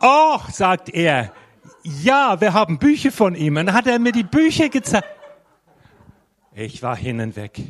Oh, 0.00 0.38
sagt 0.50 0.90
er, 0.90 1.32
ja, 1.82 2.40
wir 2.40 2.52
haben 2.52 2.78
Bücher 2.78 3.12
von 3.12 3.34
ihm. 3.34 3.56
Und 3.56 3.66
dann 3.66 3.74
hat 3.74 3.86
er 3.86 3.98
mir 3.98 4.12
die 4.12 4.22
Bücher 4.22 4.68
gezeigt. 4.68 5.08
Ich 6.52 6.82
war 6.82 6.96
hin 6.96 7.20
und 7.20 7.36
weg. 7.36 7.60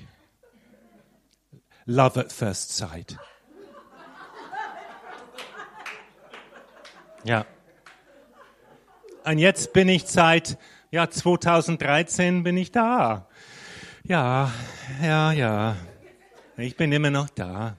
Love 1.87 2.21
at 2.21 2.33
first 2.33 2.77
sight. 2.77 3.17
Ja. 7.25 7.47
Und 9.25 9.39
jetzt 9.39 9.73
bin 9.73 9.89
ich 9.89 10.07
seit 10.07 10.59
ja 10.91 11.09
2013 11.09 12.43
bin 12.43 12.57
ich 12.57 12.71
da. 12.71 13.27
Ja, 14.05 14.53
ja, 15.03 15.33
ja. 15.33 15.77
Ich 16.57 16.77
bin 16.77 16.93
immer 16.93 17.11
noch 17.11 17.31
da. 17.31 17.77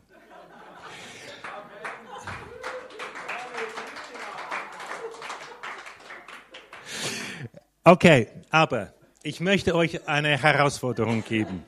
Okay, 7.87 8.27
aber 8.49 8.95
ich 9.21 9.39
möchte 9.41 9.75
euch 9.75 10.07
eine 10.07 10.41
Herausforderung 10.41 11.23
geben. 11.23 11.63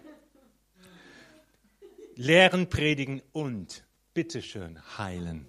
Lehren, 2.16 2.68
predigen 2.72 3.22
und, 3.34 3.86
bitteschön, 4.16 4.82
heilen. 4.98 5.48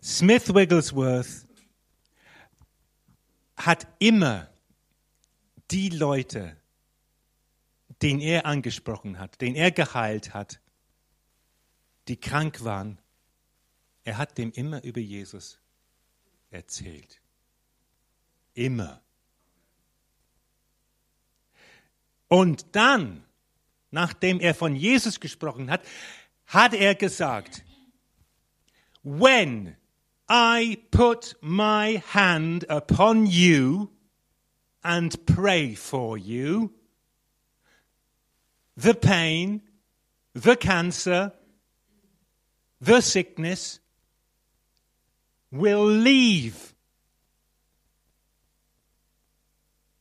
Smith 0.00 0.54
Wigglesworth 0.54 1.44
hat 3.56 3.88
immer 3.98 4.48
die 5.72 5.88
Leute, 5.88 6.56
den 8.00 8.20
er 8.20 8.46
angesprochen 8.46 9.18
hat, 9.18 9.40
den 9.40 9.56
er 9.56 9.72
geheilt 9.72 10.34
hat, 10.34 10.60
die 12.06 12.16
krank 12.16 12.62
waren, 12.62 13.00
er 14.04 14.18
hat 14.18 14.38
dem 14.38 14.52
immer 14.52 14.84
über 14.84 15.00
Jesus 15.00 15.58
erzählt. 16.50 17.20
Immer. 18.58 19.00
Und 22.26 22.74
dann, 22.74 23.22
nachdem 23.92 24.40
er 24.40 24.52
von 24.52 24.74
Jesus 24.74 25.20
gesprochen 25.20 25.70
hat, 25.70 25.82
hat 26.46 26.74
er 26.74 26.96
gesagt, 26.96 27.62
when 29.04 29.76
I 30.28 30.76
put 30.90 31.36
my 31.40 32.02
hand 32.12 32.68
upon 32.68 33.26
you 33.26 33.90
and 34.82 35.24
pray 35.24 35.76
for 35.76 36.18
you, 36.18 36.70
the 38.76 38.92
pain, 38.92 39.62
the 40.34 40.56
cancer, 40.56 41.32
the 42.80 43.00
sickness 43.00 43.80
will 45.52 45.86
leave 45.86 46.74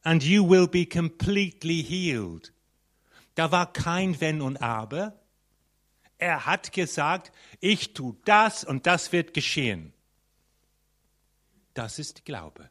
and 0.08 0.24
you 0.24 0.42
will 0.42 0.68
be 0.68 0.86
completely 0.86 1.84
healed. 1.84 2.54
Da 3.36 3.52
war 3.52 3.74
kein 3.74 4.20
Wenn 4.22 4.42
und 4.42 4.56
Aber. 4.62 5.20
Er 6.18 6.46
hat 6.46 6.72
gesagt, 6.72 7.34
ich 7.60 7.94
tu 7.94 8.16
das 8.24 8.64
und 8.64 8.88
das 8.88 9.12
wird 9.12 9.34
geschehen. 9.34 9.92
Das 11.74 12.00
ist 12.00 12.24
Glaube. 12.24 12.70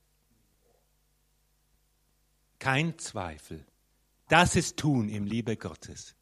Kein 2.59 2.99
Zweifel. 2.99 3.67
Das 4.29 4.57
ist 4.57 4.79
Tun 4.79 5.11
im 5.11 5.27
Liebe 5.27 5.59
Gottes. 5.59 6.17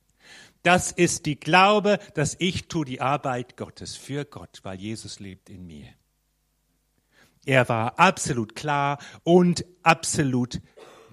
Das 0.65 0.91
ist 0.91 1.27
die 1.27 1.39
Glaube, 1.39 2.01
dass 2.15 2.35
ich 2.41 2.67
tue 2.67 2.85
die 2.85 3.01
Arbeit 3.01 3.57
Gottes 3.57 3.95
für 3.95 4.25
Gott, 4.25 4.61
weil 4.65 4.81
Jesus 4.81 5.21
lebt 5.21 5.49
in 5.49 5.65
mir. 5.65 5.95
Er 7.47 7.69
war 7.69 8.01
absolut 8.01 8.57
klar 8.57 8.99
und 9.23 9.65
absolut 9.85 10.61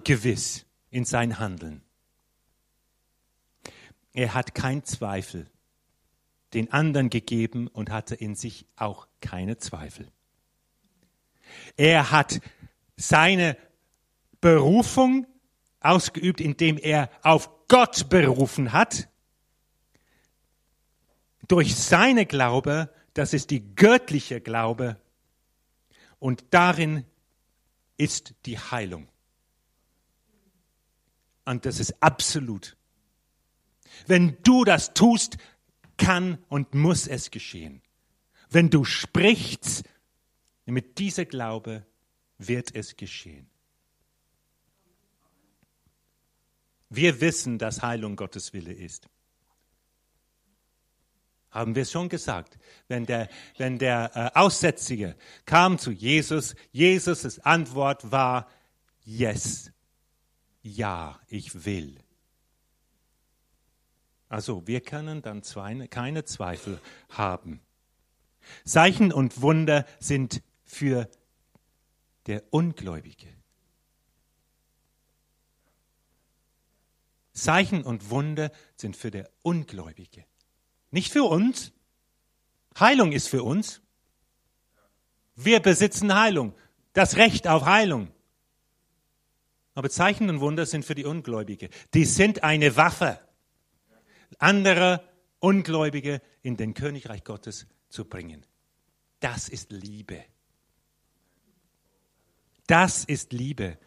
gewiss 0.04 0.66
in 0.90 1.04
sein 1.04 1.38
Handeln. 1.38 1.82
Er 4.12 4.34
hat 4.34 4.54
keinen 4.54 4.84
Zweifel 4.84 5.46
den 6.54 6.70
anderen 6.70 7.08
gegeben 7.08 7.66
und 7.68 7.90
hatte 7.90 8.14
in 8.14 8.34
sich 8.34 8.66
auch 8.76 9.08
keine 9.20 9.56
Zweifel. 9.56 10.10
Er 11.76 12.10
hat 12.10 12.40
seine 12.96 13.56
Berufung 14.40 15.26
ausgeübt, 15.80 16.40
indem 16.40 16.78
er 16.78 17.10
auf 17.22 17.50
Gott 17.68 18.10
berufen 18.10 18.72
hat. 18.72 19.08
Durch 21.48 21.74
seine 21.74 22.26
Glaube, 22.26 22.92
das 23.14 23.32
ist 23.32 23.50
die 23.50 23.74
göttliche 23.74 24.40
Glaube, 24.40 24.96
und 26.18 26.44
darin 26.50 27.04
ist 27.96 28.34
die 28.46 28.58
Heilung. 28.58 29.08
Und 31.44 31.66
das 31.66 31.80
ist 31.80 32.02
absolut. 32.02 32.76
Wenn 34.06 34.36
du 34.42 34.64
das 34.64 34.94
tust, 34.94 35.36
kann 35.96 36.38
und 36.48 36.74
muss 36.74 37.06
es 37.06 37.30
geschehen. 37.30 37.82
Wenn 38.50 38.70
du 38.70 38.84
sprichst, 38.84 39.84
mit 40.66 40.98
dieser 40.98 41.24
Glaube 41.24 41.86
wird 42.38 42.74
es 42.74 42.96
geschehen. 42.96 43.48
Wir 46.88 47.20
wissen, 47.20 47.58
dass 47.58 47.82
Heilung 47.82 48.16
Gottes 48.16 48.52
Wille 48.52 48.72
ist. 48.72 49.08
Haben 51.50 51.74
wir 51.74 51.82
es 51.82 51.92
schon 51.92 52.08
gesagt. 52.08 52.58
Wenn 52.88 53.06
der, 53.06 53.28
wenn 53.56 53.78
der 53.78 54.10
äh, 54.14 54.38
Aussätzige 54.38 55.16
kam 55.44 55.78
zu 55.78 55.90
Jesus, 55.90 56.54
Jesus' 56.70 57.38
Antwort 57.40 58.10
war, 58.10 58.48
yes, 59.04 59.70
ja, 60.62 61.20
ich 61.28 61.64
will. 61.64 61.98
Also 64.28 64.66
wir 64.66 64.80
können 64.80 65.20
dann 65.20 65.42
zwei, 65.42 65.86
keine 65.88 66.24
Zweifel 66.24 66.80
haben. 67.10 67.60
Zeichen 68.64 69.12
und 69.12 69.42
Wunder 69.42 69.86
sind 70.00 70.42
für 70.64 71.08
der 72.26 72.42
Ungläubige. 72.50 73.28
Zeichen 77.32 77.82
und 77.82 78.10
Wunder 78.10 78.52
sind 78.76 78.96
für 78.96 79.10
der 79.10 79.30
Ungläubige. 79.42 80.24
Nicht 80.90 81.12
für 81.12 81.24
uns. 81.24 81.72
Heilung 82.78 83.12
ist 83.12 83.28
für 83.28 83.42
uns. 83.42 83.80
Wir 85.34 85.60
besitzen 85.60 86.14
Heilung, 86.14 86.54
das 86.92 87.16
Recht 87.16 87.48
auf 87.48 87.64
Heilung. 87.64 88.12
Aber 89.74 89.88
Zeichen 89.90 90.28
und 90.28 90.40
Wunder 90.40 90.66
sind 90.66 90.84
für 90.84 90.94
die 90.94 91.04
Ungläubige. 91.04 91.70
Die 91.94 92.04
sind 92.04 92.44
eine 92.44 92.76
Waffe. 92.76 93.18
Andere 94.38 95.02
Ungläubige 95.40 96.20
in 96.42 96.56
den 96.56 96.74
Königreich 96.74 97.24
Gottes 97.24 97.66
zu 97.88 98.04
bringen. 98.04 98.44
Das 99.20 99.48
ist 99.48 99.70
Liebe. 99.70 100.24
Das 102.66 103.04
ist 103.04 103.32
Liebe. 103.32 103.78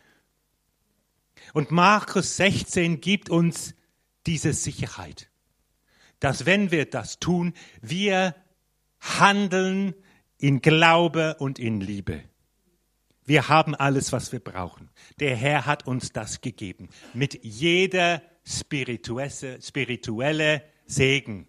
Und 1.54 1.72
Markus 1.72 2.38
16 2.38 3.02
gibt 3.02 3.30
uns 3.30 3.76
diese 4.26 4.54
Sicherheit, 4.54 5.30
dass 6.20 6.46
wenn 6.46 6.72
wir 6.72 6.90
das 6.90 7.20
tun, 7.20 7.54
wir 7.82 8.36
handeln 9.00 9.94
in 10.38 10.62
Glaube 10.62 11.36
und 11.40 11.60
in 11.60 11.80
Liebe. 11.80 12.24
Wir 13.26 13.50
haben 13.50 13.74
alles, 13.74 14.12
was 14.12 14.32
wir 14.32 14.40
brauchen. 14.40 14.90
Der 15.20 15.36
Herr 15.36 15.66
hat 15.66 15.88
uns 15.88 16.12
das 16.12 16.42
gegeben. 16.42 16.90
Mit 17.14 17.44
jeder 17.44 18.22
spirituelle, 18.44 19.62
spirituelle 19.62 20.64
Segen. 20.86 21.48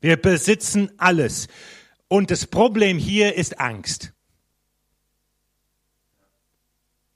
Wir 0.00 0.20
besitzen 0.20 0.90
alles. 0.98 1.48
Und 2.08 2.30
das 2.30 2.46
Problem 2.46 2.98
hier 2.98 3.34
ist 3.34 3.60
Angst. 3.60 4.12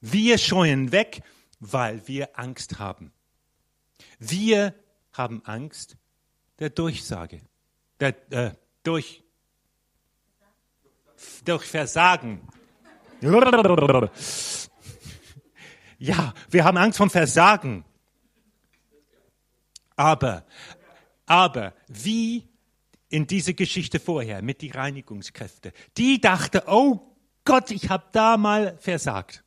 Wir 0.00 0.38
scheuen 0.38 0.92
weg, 0.92 1.22
weil 1.58 2.06
wir 2.08 2.38
Angst 2.38 2.78
haben. 2.78 3.12
Wir 4.18 4.74
haben 5.12 5.42
Angst 5.44 5.96
der 6.58 6.70
Durchsage, 6.70 7.40
der, 7.98 8.32
äh, 8.32 8.54
durch, 8.82 9.22
durch 11.44 11.64
Versagen. 11.64 12.48
Ja, 15.98 16.32
wir 16.48 16.64
haben 16.64 16.78
Angst 16.78 16.98
vom 16.98 17.10
Versagen. 17.10 17.84
Aber, 19.96 20.46
aber 21.26 21.74
wie 21.88 22.48
in 23.10 23.26
diese 23.26 23.52
Geschichte 23.52 24.00
vorher 24.00 24.40
mit 24.40 24.62
die 24.62 24.70
Reinigungskräfte, 24.70 25.72
die 25.98 26.20
dachte, 26.20 26.64
oh 26.66 27.00
Gott, 27.44 27.70
ich 27.70 27.90
habe 27.90 28.04
da 28.12 28.36
mal 28.36 28.78
versagt. 28.80 29.44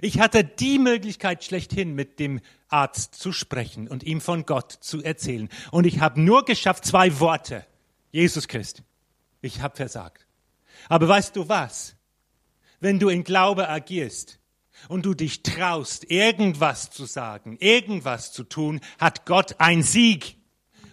Ich 0.00 0.18
hatte 0.20 0.44
die 0.44 0.78
Möglichkeit 0.78 1.44
schlechthin 1.44 1.94
mit 1.94 2.18
dem 2.18 2.40
Arzt 2.68 3.14
zu 3.14 3.32
sprechen 3.32 3.88
und 3.88 4.02
ihm 4.02 4.20
von 4.20 4.44
Gott 4.44 4.72
zu 4.72 5.02
erzählen. 5.02 5.48
Und 5.70 5.86
ich 5.86 6.00
habe 6.00 6.20
nur 6.20 6.44
geschafft 6.44 6.84
zwei 6.84 7.20
Worte. 7.20 7.64
Jesus 8.10 8.48
Christ. 8.48 8.82
Ich 9.40 9.60
habe 9.60 9.76
versagt. 9.76 10.26
Aber 10.88 11.08
weißt 11.08 11.36
du 11.36 11.48
was? 11.48 11.94
Wenn 12.80 12.98
du 12.98 13.08
in 13.08 13.24
Glaube 13.24 13.68
agierst 13.68 14.38
und 14.88 15.04
du 15.04 15.14
dich 15.14 15.42
traust, 15.42 16.10
irgendwas 16.10 16.90
zu 16.90 17.06
sagen, 17.06 17.56
irgendwas 17.60 18.32
zu 18.32 18.44
tun, 18.44 18.80
hat 18.98 19.26
Gott 19.26 19.56
einen 19.58 19.82
Sieg. 19.82 20.36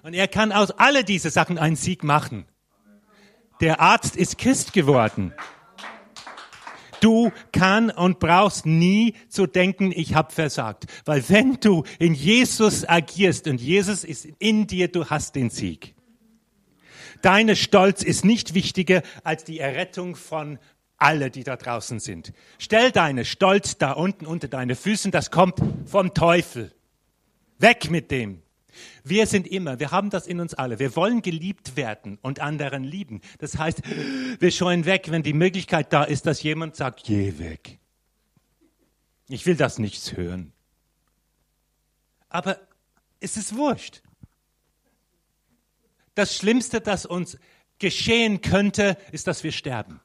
Und 0.01 0.13
er 0.13 0.27
kann 0.27 0.51
aus 0.51 0.71
alle 0.71 1.03
diese 1.03 1.29
Sachen 1.29 1.57
einen 1.57 1.75
Sieg 1.75 2.03
machen. 2.03 2.45
Der 3.61 3.79
Arzt 3.79 4.15
ist 4.15 4.37
Christ 4.37 4.73
geworden. 4.73 5.33
Du 7.01 7.31
kann 7.51 7.91
und 7.91 8.19
brauchst 8.19 8.65
nie 8.65 9.13
zu 9.29 9.45
denken, 9.45 9.91
ich 9.95 10.15
habe 10.15 10.33
versagt. 10.33 10.85
Weil 11.05 11.27
wenn 11.29 11.59
du 11.59 11.83
in 11.99 12.15
Jesus 12.15 12.87
agierst 12.87 13.47
und 13.47 13.61
Jesus 13.61 14.03
ist 14.03 14.25
in 14.39 14.65
dir, 14.65 14.87
du 14.87 15.05
hast 15.05 15.35
den 15.35 15.51
Sieg. 15.51 15.93
Deine 17.21 17.55
Stolz 17.55 18.03
ist 18.03 18.25
nicht 18.25 18.53
wichtiger 18.53 19.01
als 19.23 19.43
die 19.43 19.59
Errettung 19.59 20.15
von 20.15 20.59
alle, 20.97 21.31
die 21.31 21.43
da 21.43 21.55
draußen 21.55 21.99
sind. 21.99 22.33
Stell 22.57 22.91
deine 22.91 23.25
Stolz 23.25 23.77
da 23.77 23.91
unten 23.91 24.25
unter 24.25 24.47
deine 24.47 24.75
Füßen, 24.75 25.11
das 25.11 25.31
kommt 25.31 25.59
vom 25.85 26.13
Teufel. 26.13 26.73
Weg 27.59 27.89
mit 27.89 28.11
dem. 28.11 28.41
Wir 29.03 29.27
sind 29.27 29.47
immer, 29.47 29.79
wir 29.79 29.91
haben 29.91 30.09
das 30.09 30.27
in 30.27 30.39
uns 30.39 30.53
alle. 30.53 30.79
Wir 30.79 30.95
wollen 30.95 31.21
geliebt 31.21 31.77
werden 31.77 32.17
und 32.21 32.39
anderen 32.39 32.83
lieben. 32.83 33.21
Das 33.39 33.57
heißt, 33.57 33.81
wir 34.39 34.51
scheuen 34.51 34.85
weg, 34.85 35.11
wenn 35.11 35.23
die 35.23 35.33
Möglichkeit 35.33 35.93
da 35.93 36.03
ist, 36.03 36.25
dass 36.25 36.43
jemand 36.43 36.75
sagt, 36.75 37.03
geh 37.05 37.39
weg. 37.39 37.79
Ich 39.27 39.45
will 39.45 39.55
das 39.55 39.79
nichts 39.79 40.15
hören. 40.17 40.51
Aber 42.29 42.59
es 43.19 43.37
ist 43.37 43.55
wurscht. 43.55 44.01
Das 46.15 46.35
Schlimmste, 46.35 46.81
das 46.81 47.05
uns 47.05 47.37
geschehen 47.79 48.41
könnte, 48.41 48.97
ist, 49.11 49.27
dass 49.27 49.43
wir 49.43 49.51
sterben. 49.51 49.99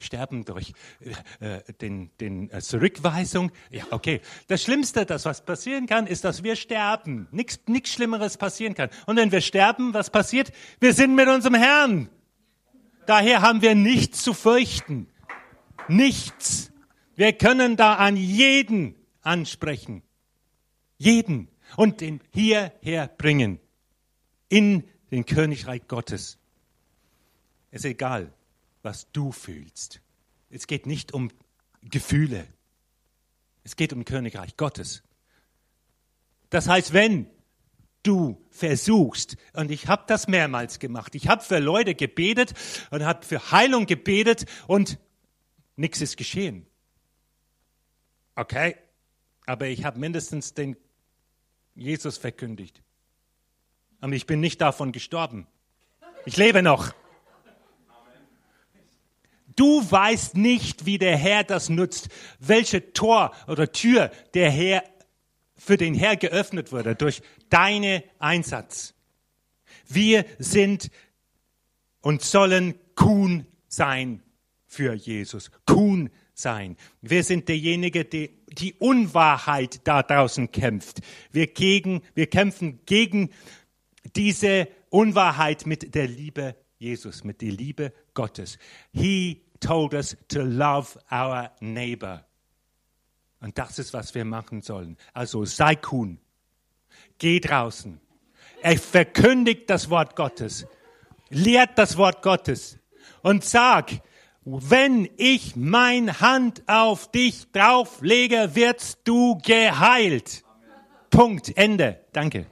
Sterben 0.00 0.44
durch 0.44 0.72
äh, 1.40 1.58
äh, 1.58 1.72
den, 1.80 2.10
den 2.18 2.50
äh, 2.50 2.60
Zurückweisung. 2.60 3.52
Ja, 3.70 3.84
okay. 3.90 4.20
Das 4.48 4.62
Schlimmste, 4.62 5.06
das 5.06 5.26
was 5.26 5.44
passieren 5.44 5.86
kann, 5.86 6.06
ist, 6.06 6.24
dass 6.24 6.42
wir 6.42 6.56
sterben. 6.56 7.28
Nichts 7.30 7.60
nichts 7.66 7.92
Schlimmeres 7.92 8.36
passieren 8.36 8.74
kann. 8.74 8.90
Und 9.06 9.16
wenn 9.16 9.30
wir 9.30 9.42
sterben, 9.42 9.94
was 9.94 10.10
passiert? 10.10 10.50
Wir 10.80 10.92
sind 10.92 11.14
mit 11.14 11.28
unserem 11.28 11.54
Herrn. 11.54 12.08
Daher 13.06 13.42
haben 13.42 13.62
wir 13.62 13.74
nichts 13.74 14.22
zu 14.22 14.32
fürchten. 14.32 15.08
Nichts. 15.88 16.72
Wir 17.14 17.32
können 17.32 17.76
da 17.76 17.94
an 17.94 18.16
jeden 18.16 18.96
ansprechen. 19.20 20.02
Jeden. 20.96 21.48
Und 21.76 22.02
ihn 22.02 22.20
hierher 22.32 23.08
bringen. 23.08 23.60
In 24.48 24.84
den 25.10 25.26
Königreich 25.26 25.86
Gottes. 25.86 26.38
Ist 27.70 27.84
egal 27.84 28.32
was 28.84 29.10
du 29.12 29.32
fühlst. 29.32 30.00
Es 30.50 30.66
geht 30.66 30.86
nicht 30.86 31.12
um 31.12 31.30
Gefühle. 31.82 32.46
Es 33.64 33.76
geht 33.76 33.92
um 33.92 34.04
Königreich 34.04 34.56
Gottes. 34.56 35.02
Das 36.50 36.68
heißt, 36.68 36.92
wenn 36.92 37.26
du 38.02 38.40
versuchst, 38.50 39.36
und 39.54 39.70
ich 39.70 39.88
habe 39.88 40.04
das 40.06 40.28
mehrmals 40.28 40.78
gemacht, 40.78 41.14
ich 41.14 41.28
habe 41.28 41.42
für 41.42 41.58
Leute 41.58 41.94
gebetet 41.94 42.52
und 42.90 43.04
habe 43.04 43.24
für 43.24 43.50
Heilung 43.50 43.86
gebetet 43.86 44.44
und 44.66 44.98
nichts 45.76 46.00
ist 46.00 46.16
geschehen. 46.16 46.66
Okay, 48.36 48.76
aber 49.46 49.66
ich 49.66 49.84
habe 49.84 49.98
mindestens 49.98 50.54
den 50.54 50.76
Jesus 51.74 52.18
verkündigt. 52.18 52.82
Und 54.00 54.12
ich 54.12 54.26
bin 54.26 54.40
nicht 54.40 54.60
davon 54.60 54.92
gestorben. 54.92 55.46
Ich 56.26 56.36
lebe 56.36 56.62
noch. 56.62 56.94
Du 59.56 59.88
weißt 59.88 60.36
nicht, 60.36 60.86
wie 60.86 60.98
der 60.98 61.16
Herr 61.16 61.44
das 61.44 61.68
nutzt, 61.68 62.08
welche 62.38 62.92
Tor 62.92 63.32
oder 63.46 63.70
Tür 63.70 64.10
der 64.34 64.50
Herr 64.50 64.82
für 65.56 65.76
den 65.76 65.94
Herr 65.94 66.16
geöffnet 66.16 66.72
wurde 66.72 66.94
durch 66.94 67.22
deine 67.48 68.04
Einsatz. 68.18 68.94
Wir 69.86 70.24
sind 70.38 70.90
und 72.00 72.22
sollen 72.22 72.74
Kuhn 72.94 73.46
sein 73.68 74.22
für 74.66 74.94
Jesus. 74.94 75.50
Kuhn 75.66 76.10
sein. 76.34 76.76
Wir 77.00 77.22
sind 77.22 77.48
derjenige, 77.48 78.04
der 78.04 78.28
die 78.48 78.74
Unwahrheit 78.74 79.80
da 79.84 80.02
draußen 80.02 80.50
kämpft. 80.50 81.00
Wir, 81.30 81.46
gegen, 81.46 82.02
wir 82.14 82.26
kämpfen 82.26 82.80
gegen 82.86 83.30
diese 84.16 84.68
Unwahrheit 84.90 85.66
mit 85.66 85.94
der 85.94 86.08
Liebe 86.08 86.56
Jesus, 86.78 87.24
mit 87.24 87.40
der 87.40 87.52
Liebe 87.52 87.92
Gottes. 88.12 88.58
He 88.92 89.43
told 89.64 89.94
us 89.94 90.16
to 90.28 90.42
love 90.42 90.98
our 91.10 91.50
neighbor. 91.60 92.24
Und 93.40 93.58
das 93.58 93.78
ist, 93.78 93.92
was 93.92 94.14
wir 94.14 94.24
machen 94.24 94.62
sollen. 94.62 94.96
Also 95.12 95.44
sei 95.44 95.74
Kuhn. 95.76 96.18
Geh 97.18 97.40
draußen. 97.40 98.00
Er 98.62 98.78
verkündigt 98.78 99.68
das 99.68 99.90
Wort 99.90 100.16
Gottes. 100.16 100.66
Lehrt 101.28 101.76
das 101.76 101.96
Wort 101.96 102.22
Gottes. 102.22 102.78
Und 103.22 103.44
sag, 103.44 103.90
wenn 104.44 105.08
ich 105.16 105.56
mein 105.56 106.20
Hand 106.20 106.62
auf 106.66 107.10
dich 107.10 107.50
drauflege, 107.52 108.54
wirst 108.54 109.00
du 109.04 109.38
geheilt. 109.38 110.44
Punkt. 111.10 111.56
Ende. 111.56 112.00
Danke. 112.12 112.46